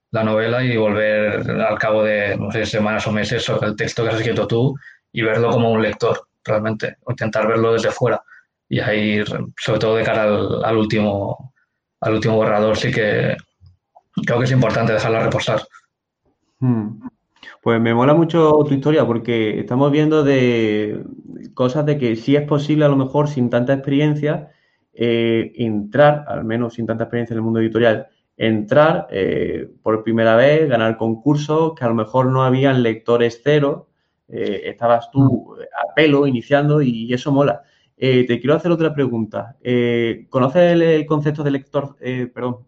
[0.10, 4.02] la novela y volver al cabo de, no sé, semanas o meses sobre el texto
[4.02, 4.76] que has escrito tú
[5.12, 8.20] y verlo como un lector, realmente, intentar verlo desde fuera.
[8.68, 9.24] Y ahí,
[9.60, 11.54] sobre todo de cara al, al último,
[12.02, 13.38] al último borrador, sí que
[14.26, 15.62] creo que es importante dejarla reposar.
[16.66, 17.00] Hmm.
[17.62, 21.04] Pues me mola mucho tu historia porque estamos viendo de
[21.54, 24.52] cosas de que sí es posible a lo mejor sin tanta experiencia
[24.94, 30.36] eh, entrar, al menos sin tanta experiencia en el mundo editorial, entrar eh, por primera
[30.36, 33.90] vez, ganar concursos, que a lo mejor no habían lectores cero,
[34.28, 37.62] eh, estabas tú a pelo iniciando y eso mola.
[37.98, 39.56] te quiero hacer otra pregunta.
[40.30, 41.96] ¿Conoces el, concepto de lector,
[42.34, 42.66] perdón,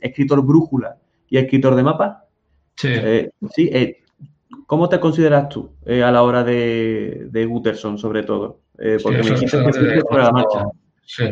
[0.00, 2.26] escritor brújula y escritor de mapa?
[2.76, 2.88] Sí.
[2.90, 3.98] Eh, sí eh,
[4.66, 8.60] ¿Cómo te consideras tú eh, a la hora de, de Gutterson, sobre todo?
[9.02, 10.64] porque me dijiste que sobre la marcha.
[11.04, 11.24] Sí,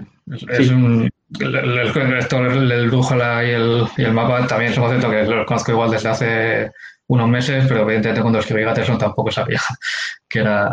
[0.48, 1.08] es, un.
[1.40, 5.46] El, el, el, brújula y el, y el mapa también es un concepto que lo
[5.46, 6.70] conozco igual desde hace
[7.06, 9.60] unos meses, pero evidentemente cuando escribí Gutterson tampoco sabía
[10.28, 10.70] que era,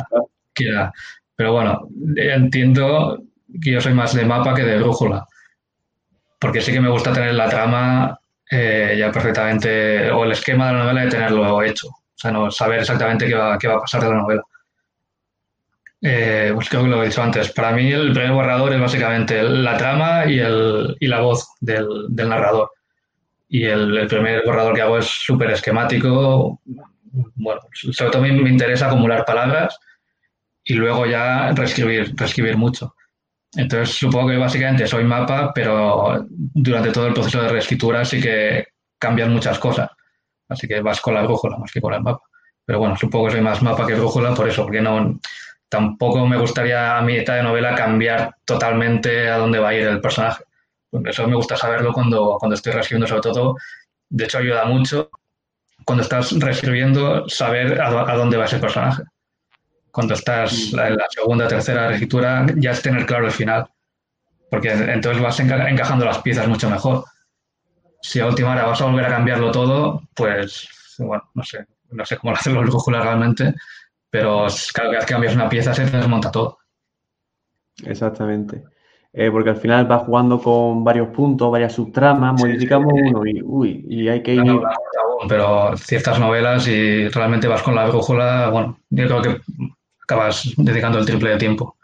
[0.53, 0.91] que era
[1.36, 3.23] Pero bueno, entiendo
[3.62, 5.25] que yo soy más de mapa que de brújula.
[6.39, 10.73] Porque sí que me gusta tener la trama eh, ya perfectamente, o el esquema de
[10.73, 11.88] la novela de tenerlo hecho.
[11.88, 14.43] O sea, no saber exactamente qué va, qué va a pasar de la novela.
[16.01, 17.51] Eh, pues creo que lo he dicho antes.
[17.51, 21.88] Para mí el primer borrador es básicamente la trama y, el, y la voz del,
[22.10, 22.71] narrador.
[23.49, 26.60] Y el, el, primer borrador que hago es súper esquemático.
[27.36, 29.77] Bueno, sobre todo me, me interesa acumular palabras
[30.63, 32.93] y luego ya reescribir, reescribir mucho.
[33.55, 38.67] Entonces supongo que básicamente soy mapa, pero durante todo el proceso de reescritura sí que
[38.99, 39.89] cambian muchas cosas.
[40.49, 42.23] Así que vas con la brújula más que con el mapa.
[42.65, 45.19] Pero bueno, supongo que soy más mapa que brújula por eso, porque no
[45.69, 49.88] tampoco me gustaría a mi etapa de novela cambiar totalmente a dónde va a ir
[49.88, 50.43] el personaje.
[51.05, 53.55] Eso me gusta saberlo cuando, cuando estoy reescribiendo, sobre todo.
[54.10, 55.10] De hecho, ayuda mucho
[55.86, 59.03] cuando estás reescribiendo saber a, a dónde va ese personaje
[59.91, 63.67] cuando estás en la segunda tercera reescritura, ya es tener claro el final.
[64.50, 67.04] Porque entonces vas encajando las piezas mucho mejor.
[68.02, 70.69] Si a última hora vas a volver a cambiarlo todo, pues,
[71.00, 73.54] bueno, no sé, no sé cómo lo hacen los brújulas realmente,
[74.10, 76.60] pero cada vez que cambias una pieza se desmonta todo.
[77.84, 78.63] Exactamente.
[79.13, 83.10] Eh, porque al final vas jugando con varios puntos, varias subtramas, modificamos sí, sí.
[83.10, 84.45] uno y, uy, y hay que ir...
[84.45, 89.21] No, no, no, pero ciertas novelas y realmente vas con la brújula, bueno, yo creo
[89.21, 89.41] que
[90.08, 91.76] acabas dedicando el triple de tiempo.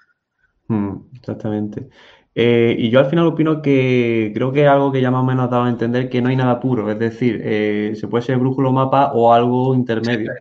[0.69, 1.89] Mm, exactamente.
[2.33, 5.25] Eh, y yo al final opino que creo que es algo que ya más o
[5.25, 8.23] menos ha dado a entender que no hay nada puro, es decir, eh, se puede
[8.23, 10.31] ser brújulo mapa o algo intermedio.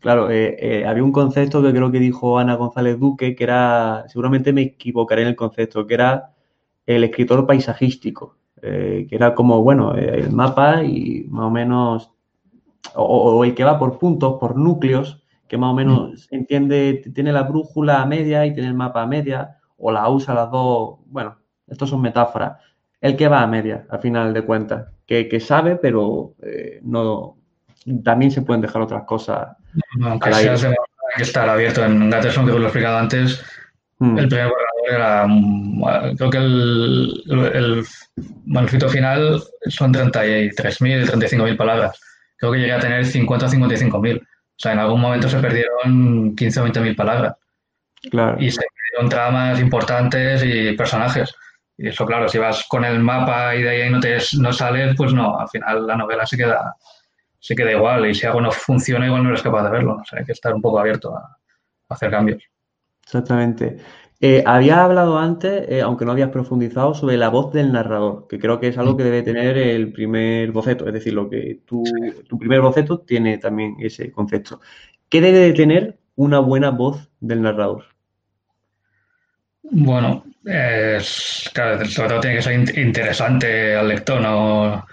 [0.00, 4.52] Claro, eh, había un concepto que creo que dijo Ana González Duque, que era, seguramente
[4.52, 6.34] me equivocaré en el concepto, que era
[6.84, 12.10] el escritor paisajístico, que era como, bueno, el mapa y más o menos,
[12.94, 16.34] o, o, el que va por puntos, por núcleos, que más o menos mm.
[16.34, 20.34] entiende, tiene la brújula a media y tiene el mapa a media, o la usa
[20.34, 22.58] las dos, bueno, estos son metáforas.
[23.00, 27.36] El que va a media, al final de cuentas, que, que sabe, pero eh, no
[28.02, 29.48] también se pueden dejar otras cosas.
[30.02, 30.74] Aunque sea, hay
[31.16, 31.84] que estar abierto.
[31.84, 33.44] En Gatterson, que os lo he explicado antes,
[33.98, 34.18] mm.
[34.18, 37.84] el primer borrador era, mm, creo que el, el
[38.46, 42.00] manuscrito final son 33.000, 35.000 palabras.
[42.36, 44.26] Creo que llegué a tener 50 o 55.000.
[44.56, 47.34] O sea, en algún momento se perdieron 15 o 20 mil palabras.
[48.10, 48.36] Claro.
[48.38, 51.34] Y se perdieron tramas importantes y personajes.
[51.76, 54.94] Y eso, claro, si vas con el mapa y de ahí no, te, no sales,
[54.96, 56.76] pues no, al final la novela se queda,
[57.40, 58.06] se queda igual.
[58.06, 59.96] Y si algo no funciona, igual no eres capaz de verlo.
[60.00, 62.42] O sea, hay que estar un poco abierto a, a hacer cambios.
[63.02, 63.78] Exactamente.
[64.26, 68.38] Eh, había hablado antes, eh, aunque no habías profundizado, sobre la voz del narrador, que
[68.38, 71.84] creo que es algo que debe tener el primer boceto, es decir, lo que tu,
[72.26, 74.62] tu primer boceto tiene también ese concepto.
[75.10, 77.84] ¿Qué debe de tener una buena voz del narrador?
[79.62, 84.86] Bueno, es, claro, sobre todo tiene que ser interesante al lector, no,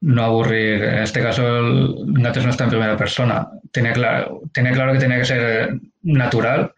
[0.00, 0.84] no aburrir.
[0.84, 3.48] En este caso, el Nates no está en primera persona.
[3.72, 6.72] Tiene claro, tiene claro que tiene que ser natural,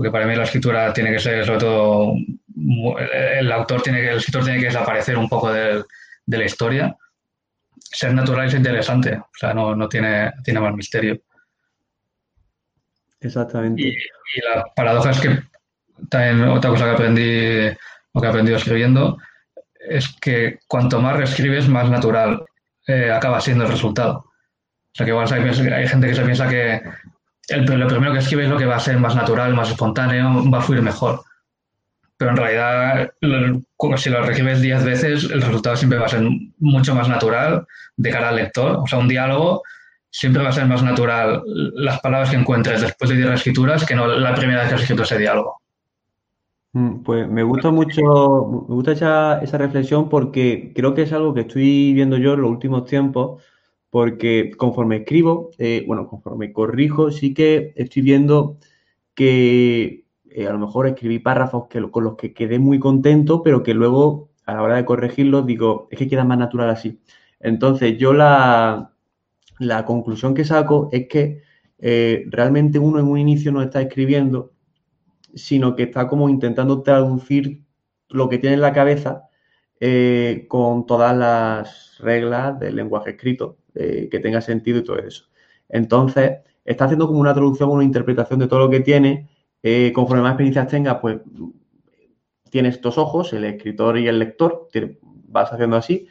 [0.00, 2.14] porque para mí la escritura tiene que ser sobre todo
[2.56, 5.84] el autor tiene que el escritor tiene que desaparecer un poco de,
[6.24, 6.96] de la historia.
[7.78, 11.20] Ser natural es interesante o sea no, no tiene tiene más misterio.
[13.20, 13.82] Exactamente.
[13.82, 15.38] Y, y, la paradoja es que
[16.08, 17.76] también otra cosa que aprendí
[18.12, 19.18] o que he aprendido escribiendo
[19.86, 22.42] es que cuanto más reescribes más natural
[22.86, 24.20] eh, acaba siendo el resultado.
[24.20, 26.80] O sea que igual hay, hay gente que se piensa que
[27.50, 30.50] el, lo primero que escribes es lo que va a ser más natural, más espontáneo,
[30.50, 31.22] va a fluir mejor.
[32.16, 33.10] Pero en realidad,
[33.96, 36.22] si lo reescribes 10 veces, el resultado siempre va a ser
[36.58, 38.76] mucho más natural de cara al lector.
[38.76, 39.62] O sea, un diálogo
[40.10, 43.94] siempre va a ser más natural las palabras que encuentres después de 10 escrituras que
[43.94, 45.60] no la primera vez que has escrito ese diálogo.
[46.72, 48.02] Mm, pues me gusta mucho,
[48.68, 52.42] me gusta esa, esa reflexión porque creo que es algo que estoy viendo yo en
[52.42, 53.42] los últimos tiempos
[53.90, 58.58] porque conforme escribo, eh, bueno, conforme corrijo, sí que estoy viendo
[59.14, 63.62] que eh, a lo mejor escribí párrafos que, con los que quedé muy contento, pero
[63.62, 67.00] que luego a la hora de corregirlos digo, es que queda más natural así.
[67.40, 68.94] Entonces yo la,
[69.58, 71.42] la conclusión que saco es que
[71.78, 74.52] eh, realmente uno en un inicio no está escribiendo,
[75.34, 77.64] sino que está como intentando traducir
[78.08, 79.26] lo que tiene en la cabeza
[80.48, 85.24] con todas las reglas del lenguaje escrito eh, que tenga sentido y todo eso.
[85.68, 89.28] Entonces, está haciendo como una traducción, una interpretación de todo lo que tiene.
[89.62, 91.18] Eh, conforme más experiencias tengas, pues
[92.50, 94.68] tienes estos ojos, el escritor y el lector,
[95.28, 96.08] vas haciendo así,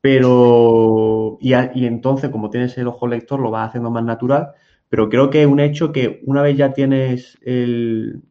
[0.00, 4.52] pero y, a, y, entonces como tienes el ojo lector lo vas haciendo más natural,
[4.88, 8.22] pero creo que es un hecho que una vez ya tienes el,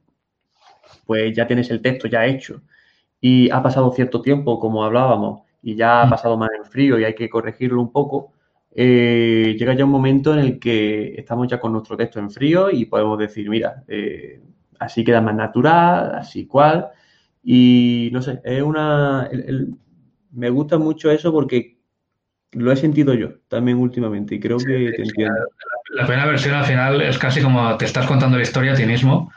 [1.05, 2.61] pues ya tienes el texto ya hecho
[3.21, 6.09] y ha pasado cierto tiempo, como hablábamos, y ya ha mm.
[6.09, 8.32] pasado más en frío y hay que corregirlo un poco,
[8.75, 12.71] eh, llega ya un momento en el que estamos ya con nuestro texto en frío
[12.71, 14.41] y podemos decir, mira, eh,
[14.79, 16.89] así queda más natural, así cual.
[17.43, 19.29] Y no sé, es una.
[20.31, 21.77] me gusta mucho eso porque
[22.53, 25.35] lo he sentido yo también últimamente y creo que te entiendo.
[25.89, 28.85] La, primera versión al final es casi como te estás contando la historia a ti
[28.85, 29.31] mismo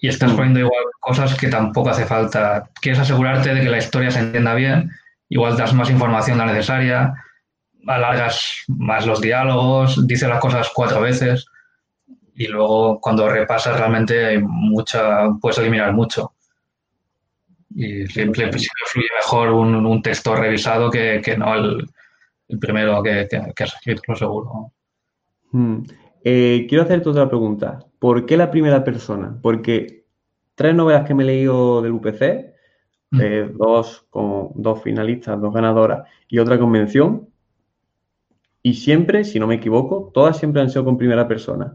[0.00, 0.36] y estás mm.
[0.36, 2.70] poniendo igual cosas que tampoco hace falta.
[2.80, 4.90] Quieres asegurarte de que la historia se entienda bien,
[5.28, 7.14] igual das más información la necesaria,
[7.86, 11.46] alargas más los diálogos, dices las cosas cuatro veces
[12.40, 16.32] y luego cuando repasas realmente hay mucha, puedes eliminar mucho.
[17.74, 21.86] Y siempre, fluye mejor un, texto revisado que, no el,
[22.58, 24.72] primero que, que, has escrito, lo seguro.
[25.52, 25.82] Hmm.
[26.24, 27.80] Eh, quiero hacerte otra pregunta.
[27.98, 29.38] ¿Por qué la primera persona?
[29.42, 30.04] Porque
[30.54, 32.54] tres novelas que me he leído del UPC,
[33.10, 33.20] hmm.
[33.20, 37.28] eh, dos con dos finalistas, dos ganadoras y otra convención,
[38.62, 41.72] y siempre, si no me equivoco, todas siempre han sido con primera persona.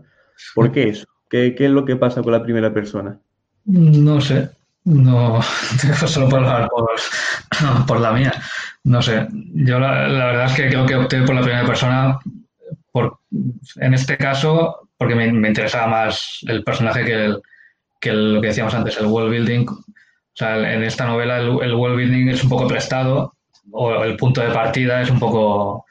[0.54, 1.06] ¿Por qué eso?
[1.30, 3.20] ¿Qué, es lo que pasa con la primera persona?
[3.66, 4.50] No sé.
[4.84, 5.42] No,
[6.08, 6.70] solo por hablar
[7.88, 8.34] por, la mía.
[8.84, 9.28] No sé.
[9.32, 12.20] Yo la, verdad es que creo que opté por la primera persona
[12.92, 13.18] por,
[13.78, 17.36] en este caso porque me, interesaba más el personaje que,
[18.00, 19.68] que lo que decíamos antes, el world building.
[19.68, 23.34] O sea, en esta novela el, el world building es un poco prestado
[23.72, 25.86] o el punto de partida es un poco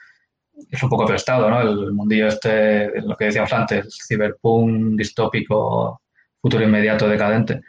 [0.70, 1.61] es un poco prestado, ¿no?
[1.61, 6.00] El mundillo este, lo que decíamos antes, ciberpunk, distópico,
[6.40, 7.61] futuro inmediato, decadente.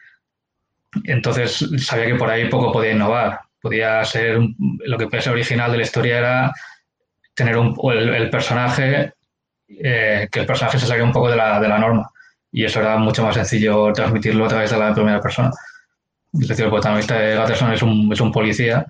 [1.04, 3.40] Entonces sabía que por ahí poco podía innovar.
[3.62, 6.54] Podía ser, lo que ser original de la historia era
[7.34, 9.14] tener un, el, personaje,
[9.68, 12.10] eh, que el personaje se salga un poco de la, de la norma.
[12.52, 15.52] Y eso era mucho más sencillo transmitirlo a través de la primera persona.
[16.34, 18.86] Es decir, el protagonista de Gatterson es un, es un policía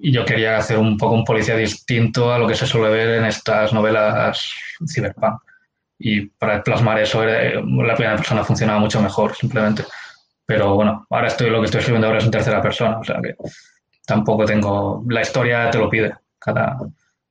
[0.00, 3.18] y yo quería hacer un poco un policía distinto a lo que se suele ver
[3.18, 4.50] en estas novelas
[4.86, 5.42] cyberpunk.
[5.98, 9.84] Y para plasmar eso, la primera persona funcionaba mucho mejor, simplemente.
[10.46, 13.20] Pero bueno, ahora estoy lo que estoy escribiendo ahora es en tercera persona, o sea
[13.20, 13.34] que
[14.06, 15.04] tampoco tengo.
[15.08, 16.78] La historia te lo pide, cada,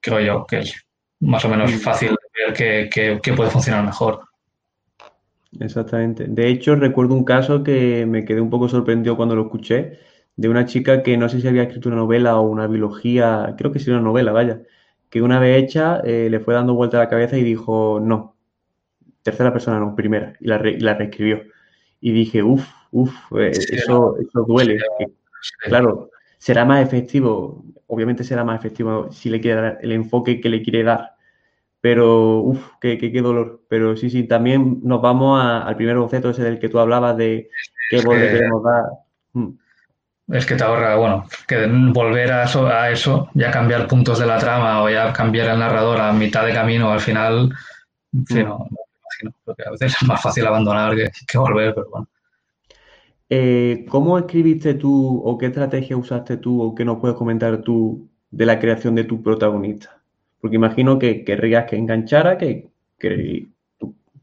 [0.01, 0.75] creo yo, que es
[1.21, 2.53] más o menos fácil ver
[2.91, 4.21] qué, qué puede funcionar mejor.
[5.59, 6.25] Exactamente.
[6.27, 9.99] De hecho, recuerdo un caso que me quedé un poco sorprendido cuando lo escuché
[10.37, 13.71] de una chica que no sé si había escrito una novela o una biología, creo
[13.71, 14.61] que sí una novela, vaya,
[15.09, 18.35] que una vez hecha eh, le fue dando vuelta a la cabeza y dijo, no,
[19.23, 21.43] tercera persona no, primera, y la, la reescribió.
[21.99, 24.79] Y dije, uff, uff, eh, eso, eso duele.
[25.61, 30.49] claro, será más efectivo, obviamente será más efectivo si le quiere dar el enfoque que
[30.49, 31.15] le quiere dar.
[31.81, 33.63] Pero, uff, qué, qué, dolor.
[33.69, 37.49] Pero sí, sí, también nos vamos al primer boceto ese del que tú hablabas de
[37.89, 38.85] qué voz le queremos dar.
[39.33, 39.66] Mm
[40.27, 44.25] es que te ahorra, bueno, que volver a eso, a eso, ya cambiar puntos de
[44.25, 47.53] la trama o ya cambiar el narrador a mitad de camino al final,
[48.27, 52.07] sí, no, me imagino, porque a veces es más fácil abandonar que, volver, pero bueno.
[53.29, 58.09] Eh, ¿Cómo escribiste tú o qué estrategia usaste tú o qué nos puedes comentar tú
[58.31, 60.01] de la creación de tu protagonista?
[60.39, 63.47] Porque imagino que querrías que enganchara, que, que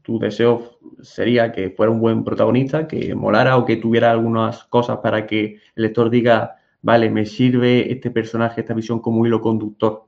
[0.01, 4.99] tu deseo sería que fuera un buen protagonista, que molara o que tuviera algunas cosas
[5.03, 10.05] para que el lector diga, vale, me sirve este personaje, esta visión como hilo conductor,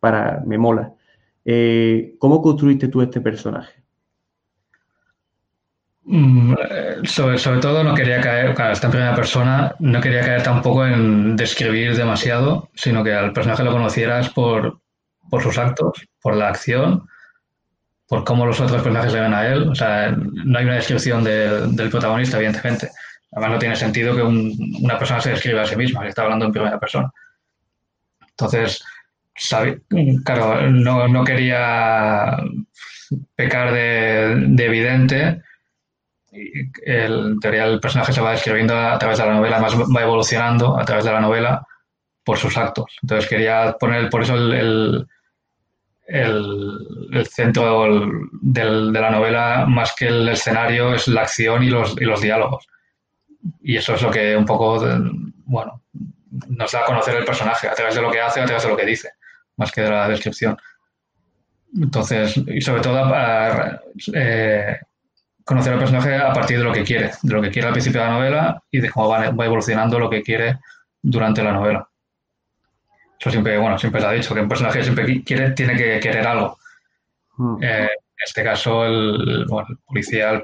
[0.00, 0.92] para, me mola.
[1.44, 3.82] Eh, ¿Cómo construiste tú este personaje?
[6.04, 6.54] Mm,
[7.04, 11.36] sobre, sobre, todo no quería caer, claro, en primera persona, no quería caer tampoco en
[11.36, 14.80] describir demasiado, sino que al personaje lo conocieras por,
[15.30, 17.08] por sus actos, por la acción
[18.12, 19.68] por cómo los otros personajes le ven a él.
[19.70, 22.90] O sea, no hay una descripción del protagonista, evidentemente.
[23.30, 26.44] Además, no tiene sentido que una persona se describa a sí misma, que está hablando
[26.44, 27.10] en primera persona.
[28.28, 28.84] Entonces,
[30.26, 32.36] claro, no, quería
[33.34, 35.40] pecar de, evidente.
[36.30, 40.02] El, en teoría, el personaje se va describiendo a través de la novela, además va
[40.02, 41.66] evolucionando a través de la novela
[42.22, 42.94] por sus actos.
[43.00, 45.08] Entonces, quería poner por eso el el,
[47.26, 52.20] centro de la novela, más que el escenario, es la acción y los, y los
[52.20, 52.66] diálogos.
[53.62, 54.78] Y eso es lo que un poco,
[55.44, 55.82] bueno,
[56.48, 58.68] nos da a conocer el personaje a través de lo que hace, a través de
[58.68, 59.10] lo que dice,
[59.56, 60.56] más que de la descripción.
[61.74, 63.12] Entonces, y sobre todo
[64.14, 64.78] eh,
[65.44, 68.00] conocer al personaje a partir de lo que quiere, de lo que quiere al principio
[68.00, 70.58] de la novela y de cómo va evolucionando lo que quiere
[71.00, 71.88] durante la novela.
[73.22, 76.26] Eso siempre, bueno, siempre se ha dicho, que un personaje siempre quiere, tiene que querer
[76.26, 76.58] algo.
[77.36, 77.62] Hmm.
[77.62, 79.46] Eh, en este caso, el,
[79.86, 80.42] policía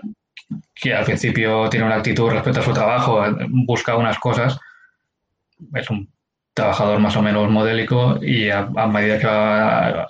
[0.76, 4.60] que al principio tiene una actitud respecto a su trabajo, busca unas cosas,
[5.74, 6.08] es un
[6.54, 10.08] trabajador más o menos modélico y a, medida que va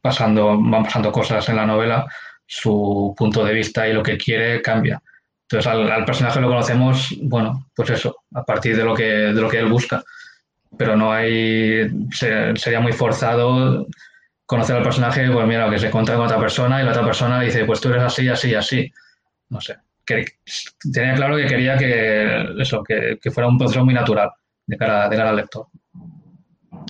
[0.00, 2.06] pasando, van pasando cosas en la novela,
[2.46, 5.02] su punto de vista y lo que quiere cambia.
[5.42, 9.50] Entonces al, personaje lo conocemos, bueno, pues eso, a partir de lo que, de lo
[9.50, 10.02] que él busca.
[10.78, 13.86] Pero no hay, sería muy forzado
[14.46, 17.40] conocer al personaje, pues mira, que se encuentra con otra persona y la otra persona
[17.40, 18.92] dice, pues tú eres así, así, así.
[19.48, 19.76] No sé.
[20.04, 20.24] Que,
[20.92, 24.30] tenía claro que quería que eso, que, fuera un proceso muy natural
[24.66, 25.66] de cara, de cara al lector.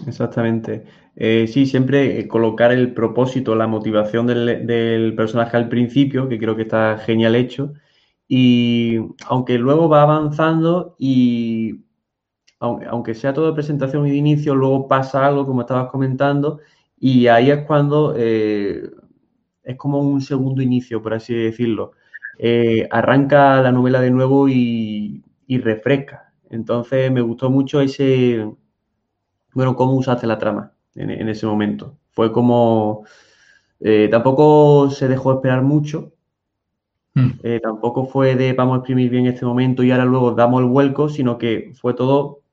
[0.07, 0.84] Exactamente.
[1.16, 6.57] Eh, sí, siempre colocar el propósito, la motivación del, del, personaje al principio, que creo
[6.57, 7.72] que está genial hecho.
[8.28, 11.86] Y aunque luego va avanzando y
[12.59, 16.61] aunque sea todo de presentación y de inicio, luego pasa algo, como estabas comentando,
[16.98, 18.90] y ahí es cuando eh,
[19.62, 21.92] es como un segundo inicio, por así decirlo.
[22.38, 26.32] Eh, arranca la novela de nuevo y, refresca.
[26.50, 28.50] Entonces me gustó mucho ese,
[29.52, 31.96] bueno, cómo usaste la trama en, ese momento.
[32.12, 33.04] Fue como,
[33.80, 36.12] eh, tampoco se dejó esperar mucho,
[37.14, 37.30] hmm.
[37.62, 41.09] tampoco fue de vamos a exprimir bien este momento y ahora luego damos el vuelco,
[41.09, 42.45] sino que fue todo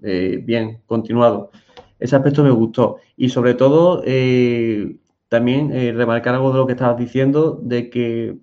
[0.00, 1.50] bien, continuado
[1.98, 2.98] ese aspecto me gustó.
[3.16, 4.96] Y sobre todo, eh,
[5.28, 8.38] también eh, remarcar algo de lo que estabas diciendo, de que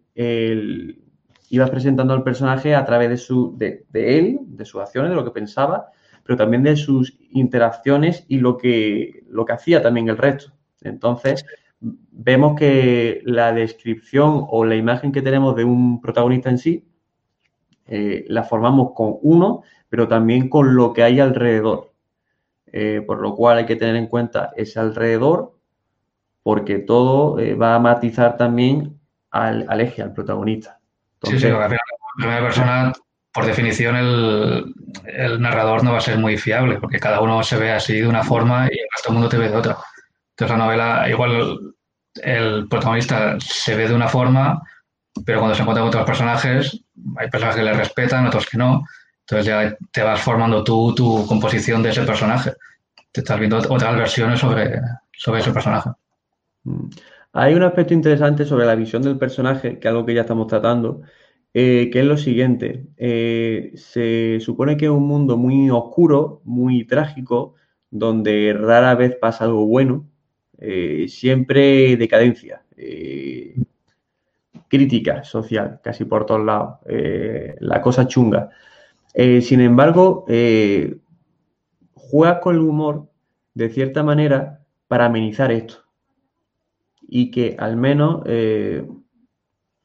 [1.49, 5.23] ibas presentando al personaje a través de, su, de, él, de sus acciones, de lo
[5.23, 5.87] que pensaba,
[6.23, 10.53] pero también de sus interacciones y lo que, lo que hacía también el resto.
[10.81, 11.45] Entonces,
[11.79, 16.85] vemos que la descripción o la imagen que tenemos de un protagonista en sí,
[17.87, 19.61] eh, la formamos con uno,
[19.95, 21.93] pero también con lo que hay alrededor.
[22.65, 25.53] Eh, por lo cual hay que tener en cuenta ese alrededor,
[26.43, 28.99] porque todo eh, va a matizar también
[29.31, 30.79] al, eje, al protagonista.
[31.23, 31.69] sí, sí, la
[32.17, 32.91] primera persona,
[33.33, 37.71] por definición, el, narrador no va a ser muy fiable, porque cada uno se ve
[37.71, 39.77] así de una forma y el resto del mundo te ve de otra.
[40.31, 41.73] Entonces la novela, igual
[42.21, 44.61] el protagonista se ve de una forma,
[45.25, 46.83] pero cuando se encuentra con otros personajes,
[47.15, 48.83] hay personajes que le respetan, otros que no.
[49.27, 52.53] Entonces ya te vas formando tú tu composición de ese personaje.
[53.11, 54.79] Te estás viendo otras versiones sobre,
[55.17, 55.89] sobre ese personaje.
[56.63, 56.89] Mm.
[57.33, 60.47] Hay un aspecto interesante sobre la visión del personaje, que es algo que ya estamos
[60.47, 61.01] tratando,
[61.53, 62.85] eh, que es lo siguiente.
[62.97, 67.55] Eh, se supone que es un mundo muy oscuro, muy trágico,
[67.89, 70.07] donde rara vez pasa algo bueno,
[70.59, 72.61] eh, siempre decadencia,
[74.69, 76.79] crítica social, casi por todos lados,
[77.59, 78.49] la cosa chunga.
[79.17, 80.97] Eh, sin embargo, eh,
[81.93, 83.07] juega con el humor
[83.53, 85.85] de cierta manera para amenizar esto.
[87.07, 88.85] Y que al menos, eh,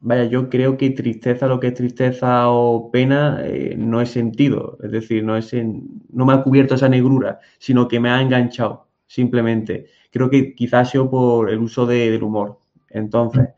[0.01, 3.41] vaya, yo creo que tristeza, lo que es tristeza o pena,
[3.77, 4.79] no es sentido.
[4.83, 8.89] Es decir, no, es no me ha cubierto esa negrura, sino que me ha enganchado,
[9.07, 9.87] simplemente.
[10.11, 12.59] Creo que quizás sido por el uso del humor.
[12.89, 13.51] Entonces,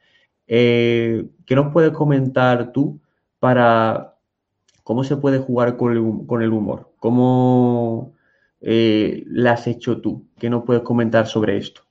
[0.47, 3.01] ¿qué nos puedes comentar tú
[3.39, 4.12] para
[4.83, 6.93] ¿Cómo se puede jugar con el, humor?
[6.99, 8.14] ¿Cómo
[8.61, 10.26] eh, la has hecho tú?
[10.39, 11.83] ¿Qué nos puedes comentar sobre esto?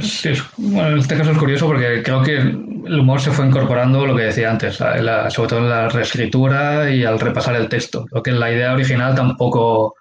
[0.00, 4.16] Sí, bueno, este caso es curioso porque creo que el humor se fue incorporando, lo
[4.16, 8.06] que decía antes, sobre todo en la reescritura y al repasar el texto.
[8.10, 9.94] Lo que en la idea original tampoco,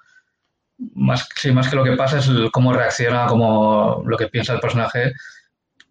[0.96, 5.14] más, más que lo que pasa es cómo reacciona, cómo lo que piensa el personaje,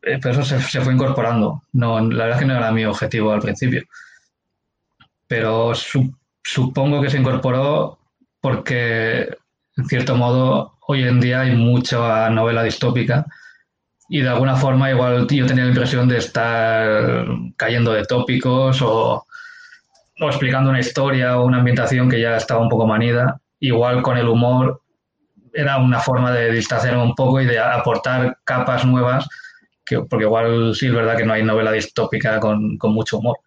[0.03, 1.63] eh, pero eso se, se, fue incorporando.
[1.73, 3.83] No, la verdad es que no era mi objetivo al principio
[5.31, 5.71] pero
[6.43, 8.01] supongo que se incorporó
[8.41, 9.29] porque,
[9.77, 13.27] en cierto modo, hoy en día hay mucha novela distópica
[14.09, 19.25] y de alguna forma igual yo tenía la impresión de estar cayendo de tópicos o,
[20.19, 23.41] explicando una historia o una ambientación que ya estaba un poco manida.
[23.61, 24.83] Igual con el humor
[25.55, 29.29] era una forma de distanciarme un poco y de aportar capas nuevas,
[29.87, 33.39] que, porque igual sí es verdad que no hay novela distópica con mucho humor.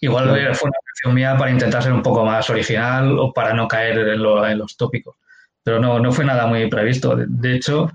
[0.00, 3.66] Igual fue una acción mía para intentar ser un poco más original o para no
[3.66, 5.16] caer en, los tópicos.
[5.62, 7.16] Pero no, no fue nada muy previsto.
[7.16, 7.90] De, hecho,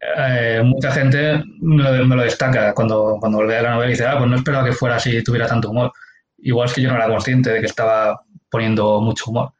[0.00, 4.30] eh, mucha gente me lo, destaca cuando, cuando lea la novela y dice, ah, pues
[4.30, 5.92] no esperaba que fuera así y tuviera tanto humor.
[6.38, 9.52] Igual es que yo no era consciente de que estaba poniendo mucho humor.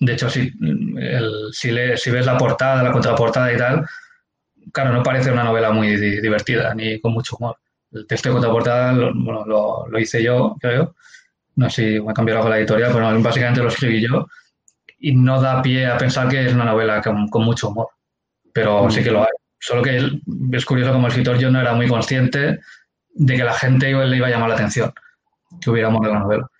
[0.00, 0.50] De hecho, si,
[1.52, 3.86] si, si ves la portada, la contraportada y tal,
[4.72, 7.56] claro, no parece una novela muy divertida ni con mucho humor.
[7.92, 9.44] El texto de contraportada lo, bueno,
[9.88, 10.94] lo, hice yo, creo.
[11.56, 14.26] No sé si me ha cambiado algo la editorial, pero básicamente lo escribí yo
[14.98, 17.88] y no da pie a pensar que es una novela con, mucho humor.
[18.52, 18.90] Pero mm.
[18.90, 19.30] sí que lo hay.
[19.58, 20.20] Solo que
[20.52, 22.60] es curioso como escritor yo no era muy consciente
[23.12, 24.92] de que la gente le iba a llamar la atención
[25.60, 26.50] que hubiéramos de la novela.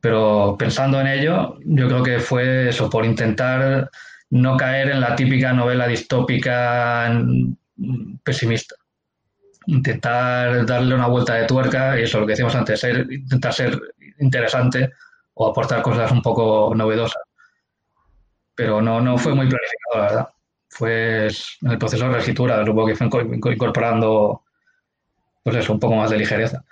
[0.00, 3.90] Pero pensando en ello, yo creo que fue eso, por intentar
[4.30, 7.12] no caer en la típica novela distópica
[8.22, 8.76] pesimista.
[9.68, 13.78] Intentar darle una vuelta de tuerca y eso, lo que decíamos antes, intentar ser
[14.18, 14.90] interesante
[15.34, 17.22] o aportar cosas un poco novedosas.
[18.54, 20.28] Pero no, no fue muy planificado, la verdad.
[20.70, 21.28] Fue
[21.62, 24.42] en el proceso de reescritura, supongo que fue incorporando
[25.42, 26.64] pues eso, un poco más de ligereza.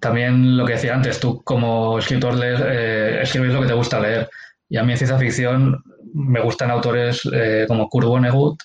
[0.00, 4.00] También lo que decía antes, tú como escritor lees, eh, escribes lo que te gusta
[4.00, 4.28] leer.
[4.68, 5.82] Y a mí en ciencia ficción
[6.14, 8.60] me gustan autores eh, como Kurt Vonnegut,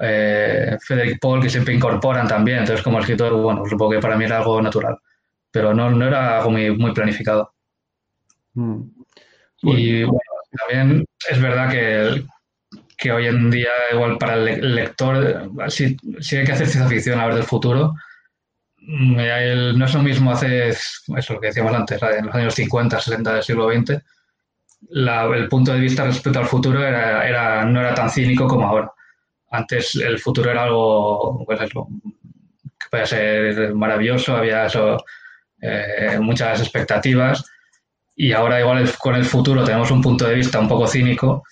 [0.00, 2.58] eh, Frederick Paul, que siempre incorporan también.
[2.58, 4.98] Entonces, como escritor, bueno, supongo que para mí era algo natural.
[5.50, 7.52] Pero no, no era algo muy, muy planificado.
[8.54, 8.82] Mm.
[9.62, 10.20] Y bueno,
[10.58, 12.24] también es verdad que,
[12.96, 17.20] que hoy en día, igual para el lector, si, si hay que hacer ciencia ficción
[17.20, 17.94] a ver del futuro,
[18.84, 23.00] Mm, no es lo mismo hace, eso lo que decíamos antes, en los años 50,
[23.00, 24.02] 60 del siglo XX,
[24.90, 28.90] el punto de vista respecto al futuro era, no era tan cínico como ahora.
[29.52, 34.96] Antes el futuro era algo, pues que podía ser maravilloso, había eso,
[35.60, 37.44] eh, muchas expectativas
[38.16, 41.44] y ahora igual con el futuro tenemos un punto de vista un poco cínico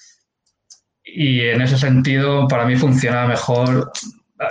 [1.05, 3.91] y en ese sentido para mí funciona mejor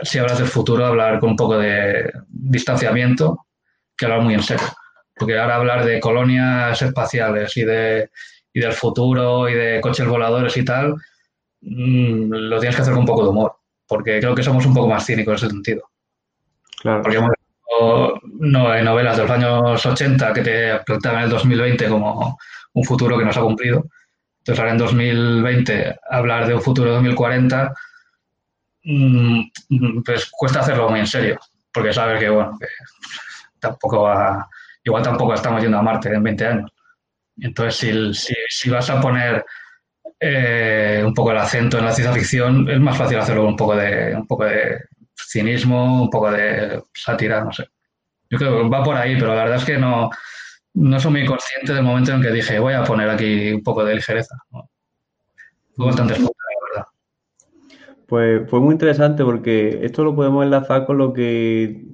[0.04, 3.45] si hablas del futuro, hablar con un poco de distanciamiento
[3.97, 4.68] que hablar muy en serio.
[5.16, 8.10] Porque ahora hablar de colonias espaciales y, de,
[8.54, 10.95] y del futuro y de coches voladores y tal,
[11.62, 13.55] mm, lo tienes que hacer con un poco de humor.
[13.88, 15.89] Porque creo que somos un poco más cínicos en ese sentido.
[16.82, 17.01] Claro.
[17.01, 17.32] Porque hemos
[18.39, 22.38] no, en novelas de los años 80 que te planteaban el 2020 como
[22.74, 23.86] un futuro que no se ha cumplido.
[24.39, 27.74] Entonces ahora en 2020 hablar de un futuro de 2040
[28.84, 31.39] Mm, pues cuesta hacerlo muy en serio,
[31.72, 32.57] porque sabes que, bueno,
[33.60, 34.47] tampoco va,
[34.84, 36.72] igual tampoco estamos yendo a Marte en 20 años.
[37.38, 39.45] Entonces, si, si, vas a poner
[40.20, 43.76] eh, un poco el acento en la ciencia ficción, es más fácil hacerlo un poco
[43.76, 44.80] de, un poco de
[45.15, 47.65] cinismo, un poco de sátira, no sé.
[48.30, 50.09] Yo creo que va por ahí, pero la verdad es que no,
[50.76, 53.84] no soy muy consciente del momento en que dije, voy a poner aquí un poco
[53.84, 54.36] de ligereza.
[55.76, 56.15] Fue bastante
[58.09, 61.86] pues fue muy interesante porque esto lo podemos enlazar con lo que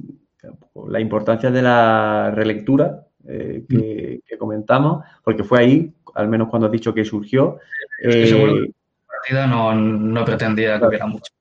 [0.87, 6.71] la importancia de la relectura eh, que, comentamos, porque fue ahí, al menos cuando has
[6.71, 7.59] dicho que surgió.
[8.03, 11.31] Eh, la partida no, pretendía que hubiera mucho.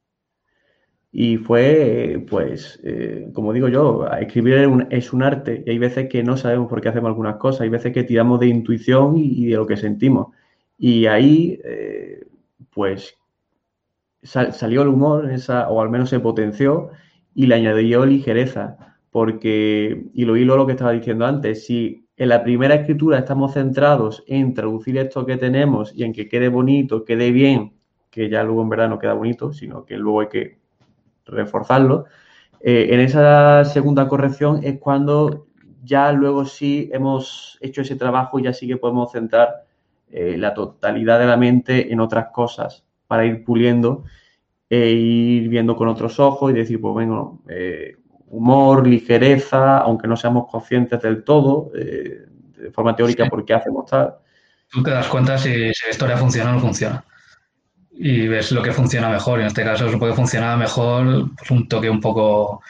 [1.12, 6.24] Y fue, pues, eh, como digo yo, escribir es un, arte y hay veces que
[6.24, 9.54] no sabemos por qué hacemos algunas cosas, hay veces que tiramos de intuición y, de
[9.54, 10.34] lo que sentimos.
[10.76, 11.60] Y ahí,
[12.72, 13.16] pues,
[14.24, 16.90] salió el humor, esa, o al menos se potenció,
[17.34, 22.28] y le añadió ligereza, porque, y lo hilo lo que estaba diciendo antes, si en
[22.28, 27.04] la primera escritura estamos centrados en traducir esto que tenemos y en que quede bonito,
[27.04, 27.74] quede bien,
[28.10, 30.58] que ya luego en verdad no queda bonito, sino que luego hay que
[31.26, 32.04] reforzarlo,
[32.60, 35.46] eh, en esa segunda corrección es cuando
[35.82, 39.64] ya luego sí hemos hecho ese trabajo y ya sí que podemos centrar
[40.10, 44.04] eh, la totalidad de la mente en otras cosas para ir puliendo
[44.70, 47.42] e ir viendo con otros ojos y decir, pues bueno,
[48.34, 52.26] humor, ligereza, aunque no seamos conscientes del todo, eh,
[52.56, 54.14] de forma teórica, por qué hacemos tal.
[54.70, 57.04] Tú te das cuenta si, la historia funciona o no funciona.
[57.92, 59.40] Y ves lo que funciona mejor.
[59.40, 62.60] En este caso, se puede funcionar mejor pues, un toque un poco,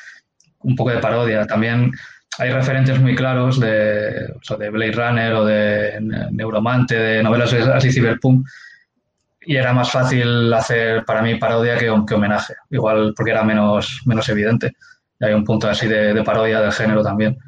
[0.60, 1.46] un poco de parodia.
[1.46, 1.92] También
[2.38, 5.98] hay referentes muy claros de, de Blade Runner o de
[6.32, 8.46] Neuromante, de novelas así cyberpunk,
[9.46, 14.02] y era más fácil hacer para mí parodia que, que homenaje, igual porque era menos,
[14.04, 14.74] menos evidente.
[15.24, 17.38] Hay un punto así de, parodia del género también.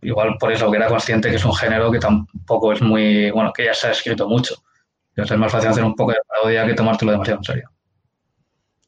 [0.00, 3.52] Igual por eso que era consciente que es un género que tampoco es muy, bueno,
[3.52, 4.54] que ya se ha escrito mucho.
[5.14, 7.70] Es más fácil hacer un poco de parodia que tomártelo demasiado en serio.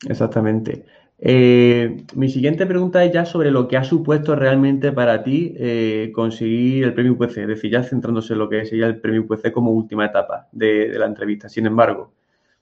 [0.08, 0.84] Exactamente.
[1.18, 6.10] Eh, mi siguiente pregunta es ya sobre lo que ha supuesto realmente para ti eh,
[6.14, 9.52] conseguir el premio UPC, es decir, ya centrándose en lo que sería el premio UPC
[9.52, 11.48] como última etapa de, de la entrevista.
[11.48, 12.12] Sin embargo,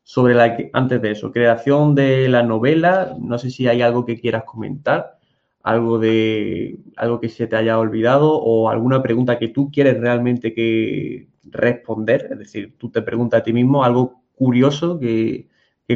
[0.09, 4.18] sobre la antes de eso, creación de la novela, no sé si hay algo que
[4.18, 5.18] quieras comentar,
[5.63, 10.55] algo de algo que se te haya olvidado o alguna pregunta que tú quieres realmente
[10.55, 15.49] que responder, es decir, tú te preguntas a ti mismo algo curioso que,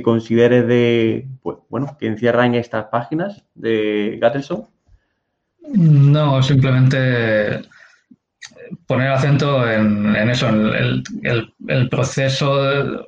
[0.02, 4.66] consideres de, pues, bueno, que encierra en estas páginas de Gattelson.
[5.68, 7.62] No, simplemente
[8.86, 13.04] poner acento en, eso, en el, el, proceso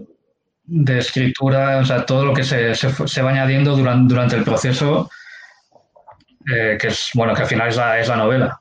[0.65, 5.11] de escritura, o sea, todo lo que se, se, va añadiendo durante, durante el proceso
[6.53, 8.61] eh, que es, bueno, que al final es la, es la novela.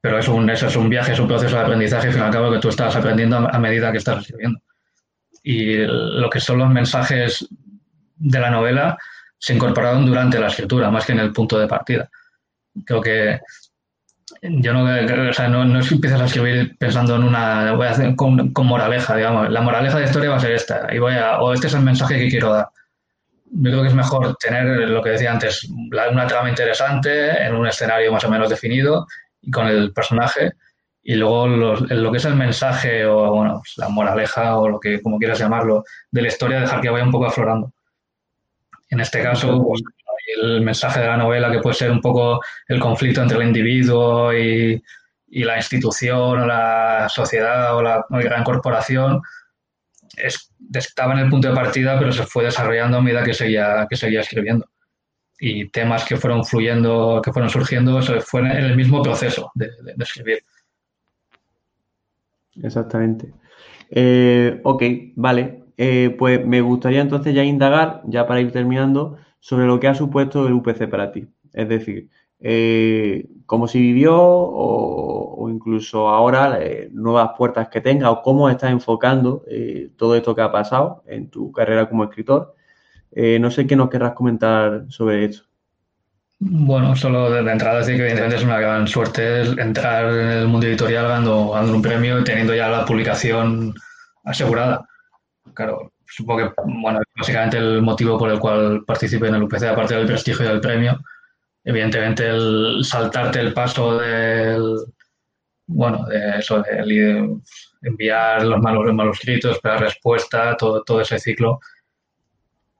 [0.00, 2.24] Pero es un, eso es un viaje, es un proceso de aprendizaje, al fin y
[2.24, 4.60] al cabo, que tú estás aprendiendo a, medida que estás escribiendo.
[5.42, 7.46] Y lo que son los mensajes
[8.16, 8.98] de la novela
[9.38, 12.08] se incorporaron durante la escritura, más que en el punto de partida.
[12.84, 13.40] Creo que
[14.42, 18.14] yo no, o sea, no, no empiezas a escribir pensando en una, voy a hacer
[18.16, 21.14] con, con, moraleja, digamos, la moraleja de la historia va a ser esta, y voy
[21.14, 22.68] a, o este es el mensaje que quiero dar.
[23.52, 27.66] Yo creo que es mejor tener lo que decía antes, una trama interesante en un
[27.66, 29.06] escenario más o menos definido
[29.40, 30.52] y con el personaje,
[31.02, 35.18] y luego lo que es el mensaje o bueno, la moraleja o lo que como
[35.18, 37.72] quieras llamarlo de la historia, dejar que vaya un poco aflorando.
[38.90, 39.82] En este caso, pues,
[40.36, 44.32] el mensaje de la novela, que puede ser un poco el conflicto entre el individuo
[44.32, 44.82] y,
[45.32, 49.22] la institución o la sociedad o la, gran corporación,
[50.78, 53.96] estaba en el punto de partida, pero se fue desarrollando a medida que seguía, que
[53.96, 54.66] seguía escribiendo.
[55.38, 59.70] Y temas que fueron fluyendo, que fueron surgiendo, eso fue en el mismo proceso de,
[59.98, 60.42] escribir.
[62.62, 63.32] Exactamente.
[63.90, 64.82] Eh, ok,
[65.16, 65.64] vale.
[65.76, 69.94] Eh, pues me gustaría entonces ya indagar, ya para ir terminando, sobre lo que ha
[69.94, 71.26] supuesto el UPC para ti.
[71.54, 72.10] Es decir,
[72.40, 78.70] eh, cómo se vivió o, incluso ahora eh, nuevas puertas que tenga o cómo estás
[78.70, 82.54] enfocando eh, todo esto que ha pasado en tu carrera como escritor.
[83.14, 85.44] no sé qué nos querrás comentar sobre esto.
[86.38, 90.66] Bueno, solo de, entrada decir que evidentemente es una gran suerte entrar en el mundo
[90.66, 93.74] editorial ganando, ganando un premio y teniendo ya la publicación
[94.24, 94.86] asegurada.
[95.52, 99.94] Claro, supongo que, bueno, básicamente el motivo por el cual participé en el UPC, aparte
[99.94, 100.98] del prestigio del premio,
[101.64, 104.76] evidentemente el saltarte el paso del,
[105.66, 107.38] bueno, de eso, de
[107.82, 111.60] enviar los manuscritos, esperar respuesta, todo, todo ese ciclo,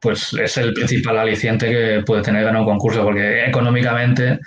[0.01, 4.41] pues es el principal aliciente que puede tener ganar un concurso, porque económicamente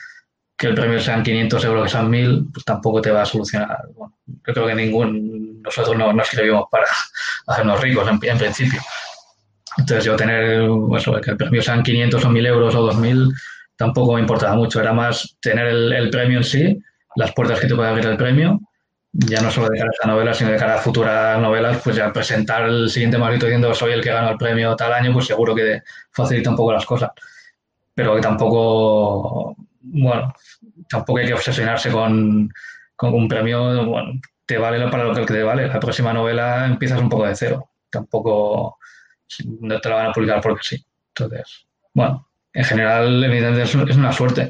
[0.58, 3.78] que el premio sean 500 euros, que sean 1000, pues tampoco te va a solucionar.
[3.96, 6.86] Bueno, yo creo que ningún, nosotros no, no escribimos para
[7.48, 8.80] hacernos ricos en, principio.
[9.78, 13.30] Entonces yo tener, eso, que el premio sean 500 o 1000 euros o 2000,
[13.84, 14.80] tampoco me importaba mucho.
[14.80, 16.82] Era más tener el, premio en sí,
[17.18, 18.62] las puertas que te puede abrir el premio,
[19.12, 21.98] ya no solo de cara a esta novela, sino de cara a futuras novelas, pues
[21.98, 25.26] ya presentar el siguiente marito diciendo soy el que ganó el premio tal año, pues
[25.26, 25.82] seguro que
[26.12, 27.12] facilita un poco las cosas.
[27.94, 30.34] Pero que tampoco, bueno,
[30.90, 32.52] tampoco hay que obsesionarse con,
[32.96, 34.14] con un premio, bueno,
[34.46, 35.68] te vale para lo que te vale.
[35.68, 37.70] La próxima novela empiezas un poco de cero.
[37.90, 38.78] Tampoco
[39.60, 40.86] no te la van a publicar porque sí.
[41.10, 44.50] Entonces, bueno, en general, evidentemente es una suerte.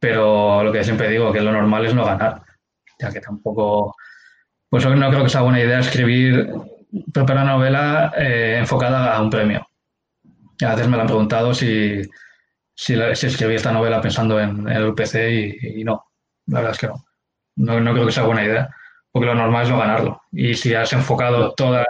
[0.00, 2.42] Pero lo que siempre digo, que lo normal es no ganar.
[2.98, 3.94] Ya que tampoco.
[4.68, 6.48] Pues no creo que sea buena idea escribir,
[7.12, 9.66] preparar una novela eh, enfocada a un premio.
[10.64, 12.02] A veces me lo han preguntado si,
[12.74, 15.14] si, escribí esta novela pensando en, el UPC
[15.60, 16.04] y, no.
[16.46, 17.04] La verdad es que no.
[17.56, 17.80] no.
[17.80, 18.70] No creo que sea buena idea
[19.12, 20.22] porque lo normal es no ganarlo.
[20.32, 21.84] Y si has enfocado toda,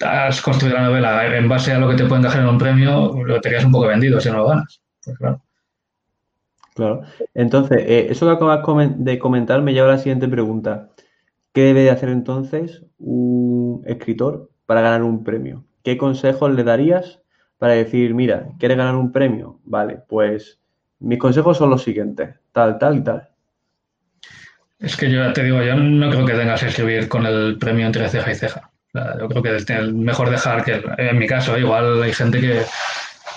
[0.00, 3.14] has construido la novela en base a lo que te pueden dejar en un premio,
[3.24, 4.80] lo te quedas un poco vendido si no lo ganas.
[5.04, 5.42] Pues claro.
[6.74, 7.02] Claro.
[7.32, 8.60] Entonces, eh, eso que acabas
[8.98, 10.90] de comentar me lleva a la siguiente pregunta.
[11.54, 15.64] ¿Qué debe de hacer entonces un escritor para ganar un premio?
[15.82, 17.22] ¿Qué consejos le darías
[17.56, 19.58] para decir, mira, ¿quieres ganar un premio?
[19.64, 20.60] Vale, pues
[20.98, 23.30] mis consejos son los siguientes, tal, tal y tal.
[24.78, 27.86] Es que yo te digo, yo no creo que tengas que escribir con el premio
[27.86, 28.70] entre ceja y ceja.
[29.18, 32.62] Yo creo que es mejor dejar que, en mi caso, igual hay gente que,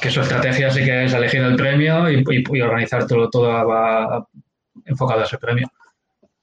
[0.01, 4.27] que su estrategia sí que es elegir el premio y, y, organizar todo, todo
[4.85, 5.69] enfocado a ese premio.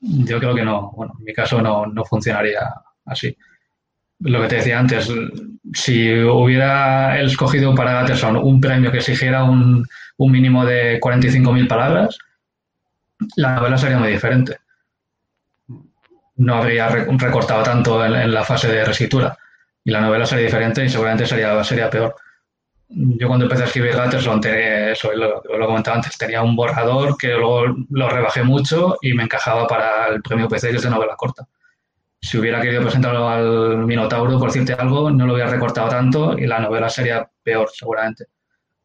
[0.01, 2.61] Yo creo que no, bueno, en mi caso no, no funcionaría
[3.07, 3.37] así.
[4.21, 5.11] Lo que te decía antes,
[5.75, 9.85] si hubiera escogido para Gatterson un premio que exigiera un,
[10.17, 12.19] un mínimo de 45.000 palabras,
[13.37, 14.59] la novela sería muy diferente
[16.37, 19.37] no habría recortado tanto en, la fase de reescritura.
[19.85, 22.15] Y la novela sería diferente y seguramente sería, sería peor.
[22.89, 27.29] Yo cuando empecé a escribir Gatterson, eso lo, lo comentaba antes, tenía un borrador que
[27.29, 31.17] luego lo rebajé mucho y me encajaba para el premio PC, que es de novela
[31.17, 31.47] corta.
[32.21, 36.47] Si hubiera querido presentarlo al Minotauro, por decirte algo, no lo hubiera recortado tanto y
[36.47, 38.27] la novela sería peor, seguramente.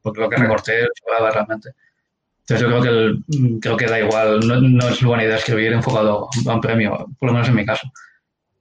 [0.02, 1.72] Porque lo que recorté sobraba realmente.
[2.42, 6.54] Entonces yo creo que, creo que da igual, no, es buena idea escribir enfocado a
[6.54, 7.90] un premio, por lo menos en mi caso.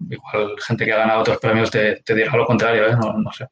[0.08, 2.96] Igual gente que ha ganado otros premios te, te dirá lo contrario, ¿eh?
[2.96, 3.46] no, sé.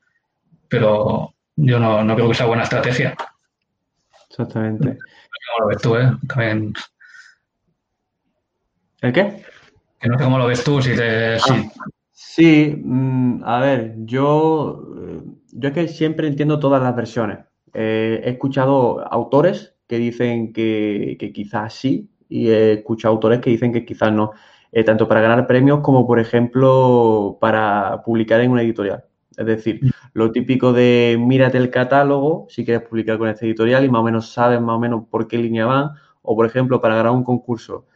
[0.69, 3.17] Pero yo no, no, creo que sea buena estrategia.
[4.31, 4.99] Exactamente.
[4.99, 6.13] ¿Cómo lo ves tú, eh?
[6.29, 6.73] También...
[9.01, 9.45] ¿El qué?
[10.01, 11.37] Que no sé cómo lo ves tú, si te...
[11.37, 11.63] Ah,
[12.13, 14.85] sí, mm, a ver, yo,
[15.53, 17.39] yo es que siempre entiendo todas las versiones.
[17.75, 23.73] Eh, he escuchado autores que dicen que, quizás sí y he escuchado autores que dicen
[23.73, 24.33] que quizás no,
[24.71, 29.05] eh, tanto para ganar premios como, por ejemplo, para publicar en una editorial.
[29.37, 29.89] Es decir, mm.
[30.13, 34.05] lo típico de mírate el catálogo si quieres publicar con esta editorial y más o
[34.05, 35.91] menos sabes más o menos por qué línea van.
[36.23, 37.87] O, por ejemplo, para ganar un concurso,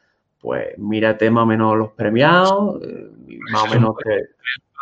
[0.40, 3.10] pues mírate más o menos los premiados, eh,
[3.52, 4.10] más o menos que...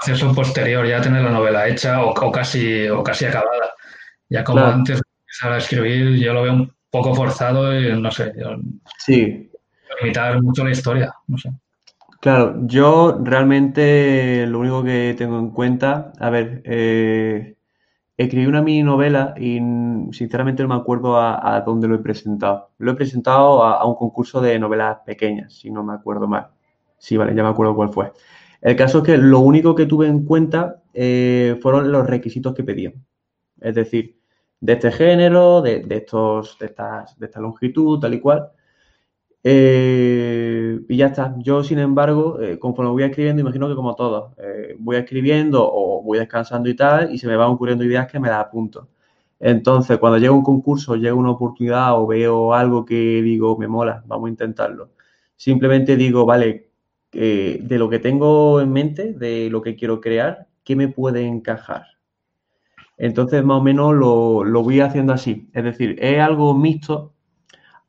[0.04, 3.72] Proceso posterior, ya tener la novela hecha o, casi, o casi acabada.
[4.30, 8.10] Ya como antes de empezar a escribir, yo lo veo un poco forzado y no
[8.10, 8.32] sé.
[8.98, 9.50] sí.
[10.00, 11.50] Limitar mucho la historia, no sé.
[12.20, 17.56] Claro, yo realmente lo único que tengo en cuenta, a ver, eh,
[18.14, 19.58] escribí una mini novela y
[20.12, 22.72] sinceramente no me acuerdo a, dónde lo he presentado.
[22.76, 26.48] Lo he presentado a, un concurso de novelas pequeñas, si no me acuerdo mal.
[26.98, 28.12] Sí, vale, ya me acuerdo cuál fue.
[28.60, 32.64] El caso es que lo único que tuve en cuenta eh, fueron los requisitos que
[32.64, 33.02] pedían.
[33.58, 34.19] Es decir,
[34.60, 38.50] de este género, de, estos, de, estas, de esta longitud, tal y cual.
[39.42, 41.34] Eh, y ya está.
[41.38, 46.02] Yo, sin embargo, eh, conforme voy escribiendo, imagino que como todos, eh, voy escribiendo o
[46.02, 48.88] voy descansando y tal, y se me van ocurriendo ideas que me las apunto.
[49.38, 54.04] Entonces, cuando llega un concurso, llega una oportunidad o veo algo que digo, me mola,
[54.06, 54.90] vamos a intentarlo.
[55.36, 56.70] Simplemente digo, vale,
[57.12, 61.99] de lo que tengo en mente, de lo que quiero crear, ¿qué me puede encajar?
[63.00, 65.48] Entonces, más o menos lo, lo voy haciendo así.
[65.54, 67.14] Es decir, es algo mixto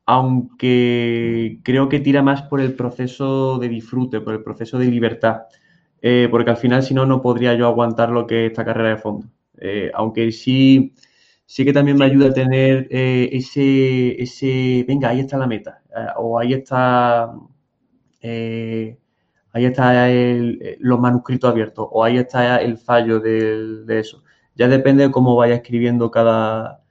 [0.05, 5.43] aunque creo que tira más por el proceso de disfrute, por el proceso de libertad,
[6.01, 8.89] eh, porque al final si no, no podría yo aguantar lo que es esta carrera
[8.89, 9.27] de fondo.
[9.59, 10.93] Eh, aunque sí,
[11.45, 15.81] sí que también me ayuda a tener eh, ese, ese, venga, ahí está la meta,
[16.17, 17.31] o ahí está,
[19.53, 20.07] ahí está
[20.79, 24.20] los manuscritos abiertos, o ahí está el fallo de eso.
[24.55, 26.81] Ya depende de cómo vaya escribiendo cada,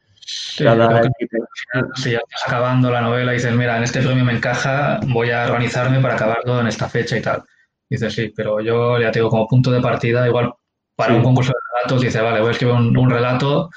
[1.95, 5.31] si ya estás acabando la novela y dices, mira, en este premio me encaja, voy
[5.31, 7.43] a organizarme para acabarlo en esta fecha y tal.
[7.89, 10.53] Dices, sí, pero yo ya tengo como punto de partida, igual
[10.95, 13.71] para un concurso de relatos, dice, vale, voy a escribir un, relato,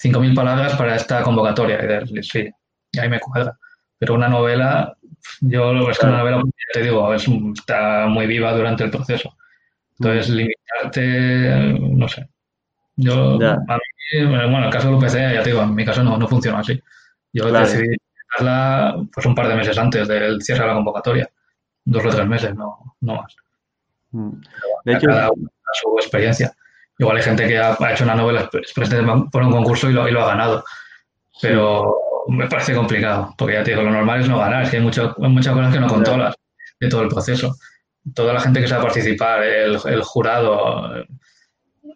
[0.00, 1.82] 5.000 palabras para esta convocatoria.
[1.82, 2.50] Y dices, sí,
[2.92, 3.58] y ahí me cuadra.
[3.98, 4.96] Pero una novela,
[5.40, 6.42] yo lo que es que una novela,
[6.72, 9.36] te digo, está muy viva durante el proceso.
[9.98, 10.34] Entonces, mm.
[10.34, 12.28] limitarte, no sé.
[12.96, 13.78] Yo, a
[14.26, 16.58] bueno, en el caso del UPC, ya te digo, en mi caso no, no funciona
[16.58, 16.80] así.
[17.32, 17.96] Yo decidí
[18.34, 21.30] hacerla pues un par de meses antes del cierre de la convocatoria.
[21.84, 23.34] Dos o tres meses, no, no más.
[24.10, 24.32] Mm.
[24.84, 26.52] De hecho, cada uno su experiencia.
[26.98, 28.48] Igual hay gente que ha, hecho una novela
[29.30, 30.64] por un concurso y lo, y lo ha ganado.
[31.40, 31.96] Pero
[32.28, 34.82] me parece complicado, porque ya te digo, lo normal es no ganar, es que hay,
[34.82, 36.34] mucho, muchas cosas que no controlas
[36.78, 37.56] de todo el proceso.
[38.14, 41.04] Toda la gente que sabe participar, el, el jurado,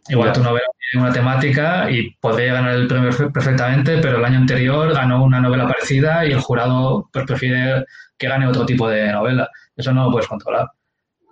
[0.09, 4.93] igual tu novela una temática y podría ganar el premio perfectamente, pero el año anterior
[4.93, 7.85] ganó una novela parecida y el jurado pues, prefiere
[8.17, 9.51] que gane otro tipo de novela.
[9.75, 10.69] Eso no lo puedes controlar.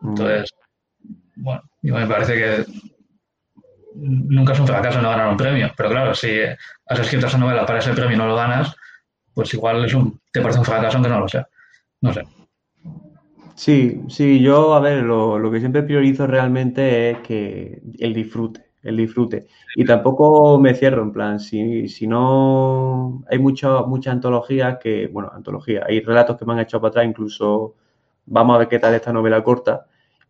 [0.01, 0.09] Mm.
[0.09, 0.55] Entonces,
[1.37, 2.65] bueno, me parece que
[3.95, 7.65] nunca es un fracaso no ganar un premio, pero claro, si has escrito esa novela
[7.65, 8.75] para ese premio y no lo ganas,
[9.33, 11.47] pues igual es un, te parece un fracaso aunque no lo sea.
[12.01, 12.23] No sé.
[13.55, 18.64] Sí, sí, yo, a ver, lo, lo que siempre priorizo realmente es que el disfrute
[18.85, 19.47] el disfrute.
[19.75, 23.25] Y tampoco me cierro, en plan, si, si no.
[23.31, 27.07] Hay muchas muchas antologías que, bueno, antologías, hay relatos que me han echado para atrás,
[27.07, 27.75] incluso
[28.27, 29.87] vamos a ver qué tal esta novela corta.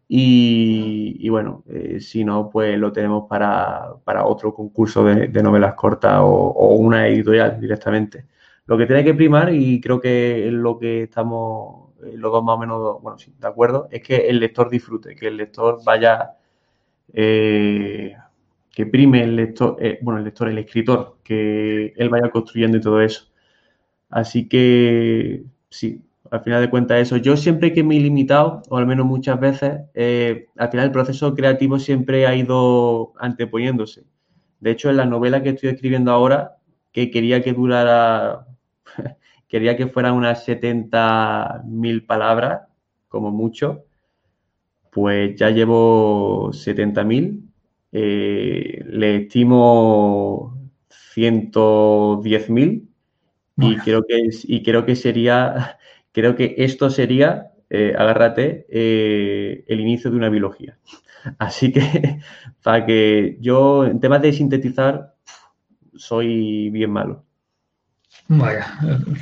[0.09, 6.74] Y, bueno, eh, si no, pues lo tenemos para, otro concurso de, novelas cortas o,
[6.76, 8.26] una editorial directamente.
[8.66, 12.44] Lo que tiene que primar, y creo que es lo que estamos eh, los dos
[12.44, 15.80] más o menos, bueno, sí, de acuerdo, es que el lector disfrute, que el lector
[15.84, 16.36] vaya
[17.12, 18.14] eh,
[18.74, 22.80] que prime el lector, eh, bueno, el lector, el escritor, que él vaya construyendo y
[22.80, 23.28] todo eso.
[24.10, 27.16] Así que sí, al final de cuentas eso.
[27.16, 30.92] Yo siempre que me he limitado, o al menos muchas veces, eh, al final el
[30.92, 34.04] proceso creativo siempre ha ido anteponiéndose.
[34.60, 36.56] De hecho, en la novela que estoy escribiendo ahora,
[36.92, 38.46] que quería que durara,
[39.48, 42.62] quería que fueran unas 70.000 palabras,
[43.08, 43.84] como mucho,
[44.90, 47.43] pues ya llevo 70.000
[47.97, 50.59] eh, le estimo
[51.14, 52.88] 110.000
[53.57, 55.78] y creo que y creo que sería
[56.11, 60.76] creo que esto sería eh, agárrate eh, el inicio de una biología.
[61.38, 62.18] Así que
[62.64, 65.14] para que yo en temas de sintetizar
[65.95, 67.24] soy bien malo.
[68.26, 68.66] Vaya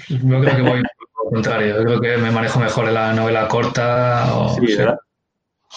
[0.09, 3.49] yo creo que voy al contrario yo creo que me manejo mejor en la novela
[3.49, 4.97] corta o, sí, ¿verdad?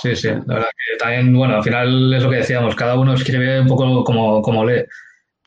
[0.02, 3.14] Sí, sí, la verdad que también, bueno, al final es lo que decíamos, cada uno
[3.14, 4.84] escribe un poco como, como lee.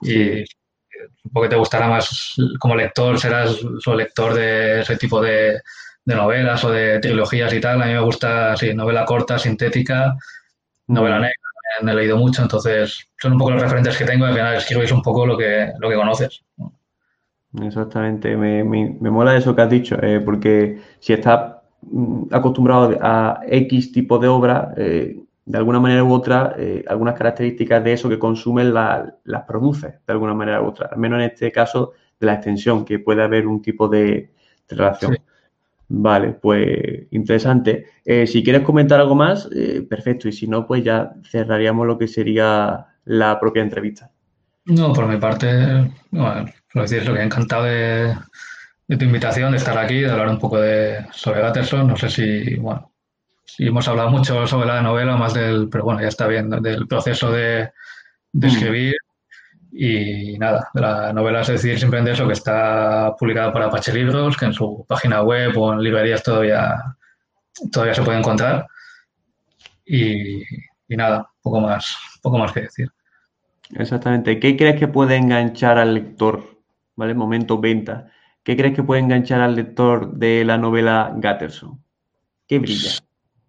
[0.01, 0.45] Y
[1.23, 5.61] supongo que te gustará más como lector, serás o lector de ese tipo de,
[6.07, 7.83] novelas o de trilogías y tal.
[7.83, 10.17] A mí me gusta, sí, novela corta, sintética,
[10.87, 11.35] novela negra,
[11.83, 14.57] me he leído mucho, entonces son un poco los referentes que tengo y al final
[14.57, 16.43] escribís un poco lo que, lo que conoces.
[17.63, 23.41] Exactamente, me, me, mola eso que has dicho, eh, porque si estás mm, acostumbrado a
[23.47, 28.09] X tipo de obra, eh, de alguna manera u otra, eh, algunas características de eso
[28.09, 32.27] que consumen las produce de alguna manera u otra, al menos en este caso de
[32.27, 34.31] la extensión, que puede haber un tipo de,
[34.69, 35.17] relación.
[35.91, 37.87] Vale, pues interesante.
[38.27, 39.49] si quieres comentar algo más,
[39.89, 44.11] perfecto, y si no, pues ya cerraríamos lo que sería la propia entrevista.
[44.67, 48.15] No, por mi parte, bueno, lo lo que he encantado de,
[48.97, 51.87] tu invitación, de estar aquí, de hablar un poco de, sobre Gatterson.
[51.87, 52.93] No sé si, bueno,
[53.45, 56.87] si hemos hablado mucho sobre la novela, más del, pero bueno, ya está bien, del
[56.87, 57.71] proceso de,
[58.33, 58.51] de mm.
[58.51, 58.95] escribir.
[59.71, 64.37] Y nada, de la novela es decir simplemente eso, que está publicada por Apache Libros,
[64.37, 66.75] que en su página web o en librerías todavía,
[67.71, 68.67] todavía se puede encontrar.
[69.85, 70.43] Y,
[70.89, 72.91] y nada, poco más, poco más que decir.
[73.75, 74.41] Exactamente.
[74.41, 76.43] ¿Qué crees que puede enganchar al lector?
[76.97, 77.15] ¿Vale?
[77.15, 78.11] Momento venta.
[78.49, 81.79] ¿Qué crees que puede enganchar al lector de la novela Gatterson?
[82.47, 82.93] ¿Qué brilla?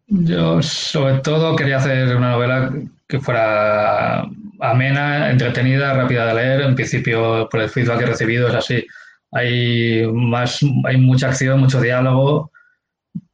[0.07, 2.69] Yo sobre todo quería hacer una novela
[3.07, 4.25] que fuera
[4.59, 6.61] amena, entretenida, rápida de leer.
[6.63, 8.85] En principio, por el feedback que he recibido es así.
[9.31, 12.51] Hay más, hay mucha acción, mucho diálogo,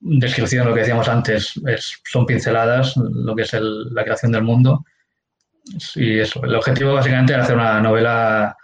[0.01, 4.85] descripción, lo que decíamos antes, es, son pinceladas, lo que es la creación del mundo
[5.79, 6.43] Sí, eso.
[6.43, 8.55] El objetivo básicamente era hacer una novela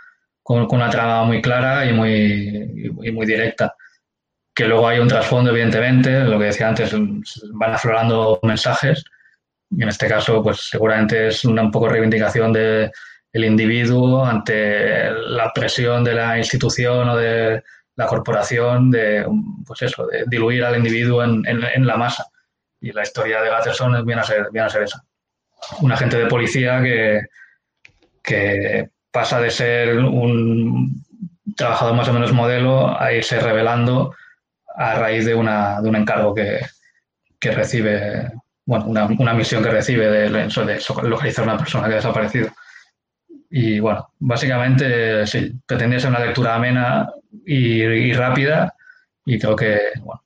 [0.67, 3.75] con, una trama muy clara y muy, muy directa.
[4.53, 6.93] Que luego hay un trasfondo, evidentemente, lo que decía antes,
[7.53, 9.03] van aflorando mensajes.
[9.69, 12.91] Y en este caso, pues seguramente es una un poco reivindicación del
[13.33, 17.63] individuo ante la presión de la institución o de
[17.95, 19.25] la corporación de,
[19.65, 22.25] pues eso, de diluir al individuo en, en, la masa.
[22.81, 25.03] Y la historia de Gatterson viene a ser, viene a ser esa
[25.81, 27.21] un agente de policía que,
[28.23, 31.03] que pasa de ser un
[31.55, 34.15] trabajador más o menos modelo a irse revelando
[34.75, 36.61] a raíz de, una, de un encargo que,
[37.39, 38.31] que recibe,
[38.65, 42.49] bueno, una, una, misión que recibe de, de, localizar a una persona que ha desaparecido.
[43.49, 47.11] Y bueno, básicamente sí, pretendía ser una lectura amena
[47.45, 48.73] y, rápida
[49.25, 50.23] y creo que, bueno,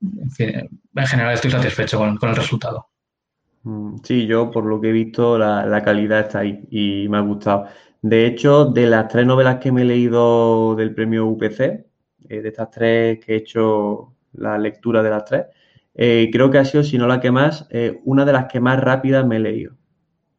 [0.00, 2.88] en, fin, en general estoy satisfecho con, con el resultado.
[3.62, 7.20] Mm, sí, yo por lo que he visto la, calidad está ahí y me ha
[7.20, 7.66] gustado.
[8.02, 11.60] De hecho, de las tres novelas que me he leído del premio UPC,
[12.28, 15.46] eh, de estas tres que he hecho la lectura de las tres,
[15.94, 18.60] eh, creo que ha sido, si no la que más, eh, una de las que
[18.60, 19.76] más rápidas me he leído.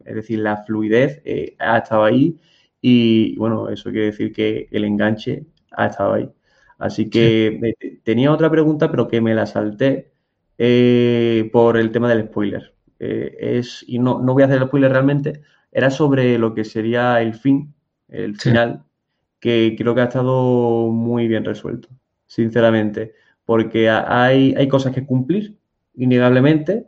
[0.06, 1.22] Es decir, la fluidez
[1.60, 2.40] ha estado ahí
[2.82, 6.30] y bueno, eso quiere decir que el enganche ha estado ahí.
[6.80, 10.12] Así que tenía otra pregunta, pero que me la salté
[11.52, 12.74] por el tema del spoiler.
[13.00, 15.42] Es, y no, no voy a hacer el spoiler realmente,
[15.72, 17.74] era sobre lo que sería el fin,
[18.08, 18.84] el final,
[19.40, 21.90] que creo que ha estado muy bien resuelto,
[22.26, 23.14] sinceramente,
[23.46, 25.58] porque hay, hay cosas que cumplir,
[25.96, 26.88] innegablemente,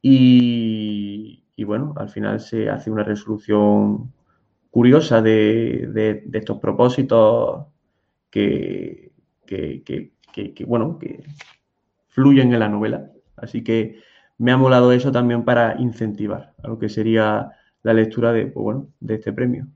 [0.00, 4.12] y, bueno, al final se hace una resolución
[4.70, 7.66] curiosa de, estos propósitos
[8.30, 9.12] que,
[9.46, 11.24] que, bueno, que
[12.08, 13.10] fluyen en la novela.
[13.36, 14.00] Así que
[14.38, 17.52] me ha molado eso también para incentivar a lo que sería
[17.82, 19.66] la lectura de, pues bueno, de este premio.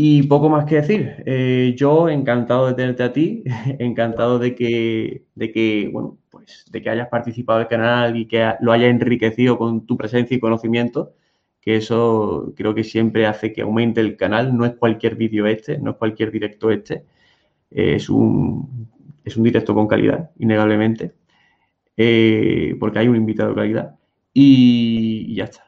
[0.00, 1.24] Y poco más que decir.
[1.26, 3.42] Eh, yo encantado de tenerte a ti,
[3.80, 8.54] encantado de que, de que, bueno, pues de que hayas participado del canal y que
[8.60, 11.14] lo hayas enriquecido con tu presencia y conocimiento,
[11.60, 14.56] que eso creo que siempre hace que aumente el canal.
[14.56, 17.04] No es cualquier vídeo este, no es cualquier directo este.
[17.70, 18.88] es, un,
[19.24, 21.14] es un directo con calidad, innegablemente.
[21.96, 23.96] Eh, porque hay un invitado de calidad.
[24.32, 25.67] Y, ya está.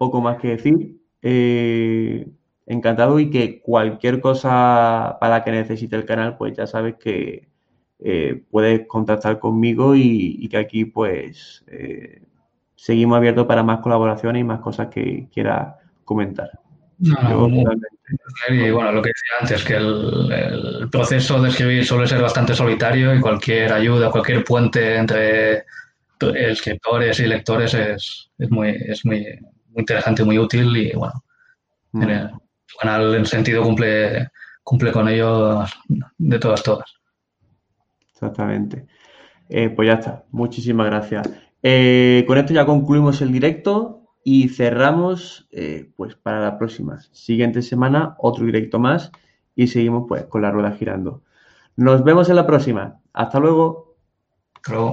[0.00, 0.96] Poco más que decir.
[1.20, 2.26] Eh,
[2.64, 7.50] encantado y que cualquier cosa para que necesite el canal, pues ya sabes que
[7.98, 11.66] eh, puedes contactar conmigo y, que aquí pues
[12.76, 15.76] seguimos abiertos para más colaboraciones y más cosas que quiera
[16.06, 16.48] comentar.
[16.98, 20.32] y bueno, lo que decía antes, que el,
[20.80, 25.64] el, proceso de escribir suele ser bastante solitario y cualquier ayuda, cualquier puente entre
[26.34, 29.26] escritores y lectores es, es, muy, es muy,
[29.70, 31.24] muy interesante, muy útil y bueno,
[31.92, 32.02] mm.
[32.02, 32.30] en el
[32.80, 34.28] canal en sentido cumple,
[34.62, 35.64] cumple con ello
[36.18, 36.94] de todas, todas.
[38.12, 38.86] Exactamente.
[39.48, 41.28] Eh, pues ya está, muchísimas gracias.
[41.62, 47.00] Eh, con esto ya concluimos el directo y cerramos eh, pues para la próxima.
[47.12, 49.10] Siguiente semana, otro directo más
[49.56, 51.22] y seguimos pues con la rueda girando.
[51.76, 53.00] Nos vemos en la próxima.
[53.12, 53.96] Hasta luego.
[54.54, 54.88] Hasta luego.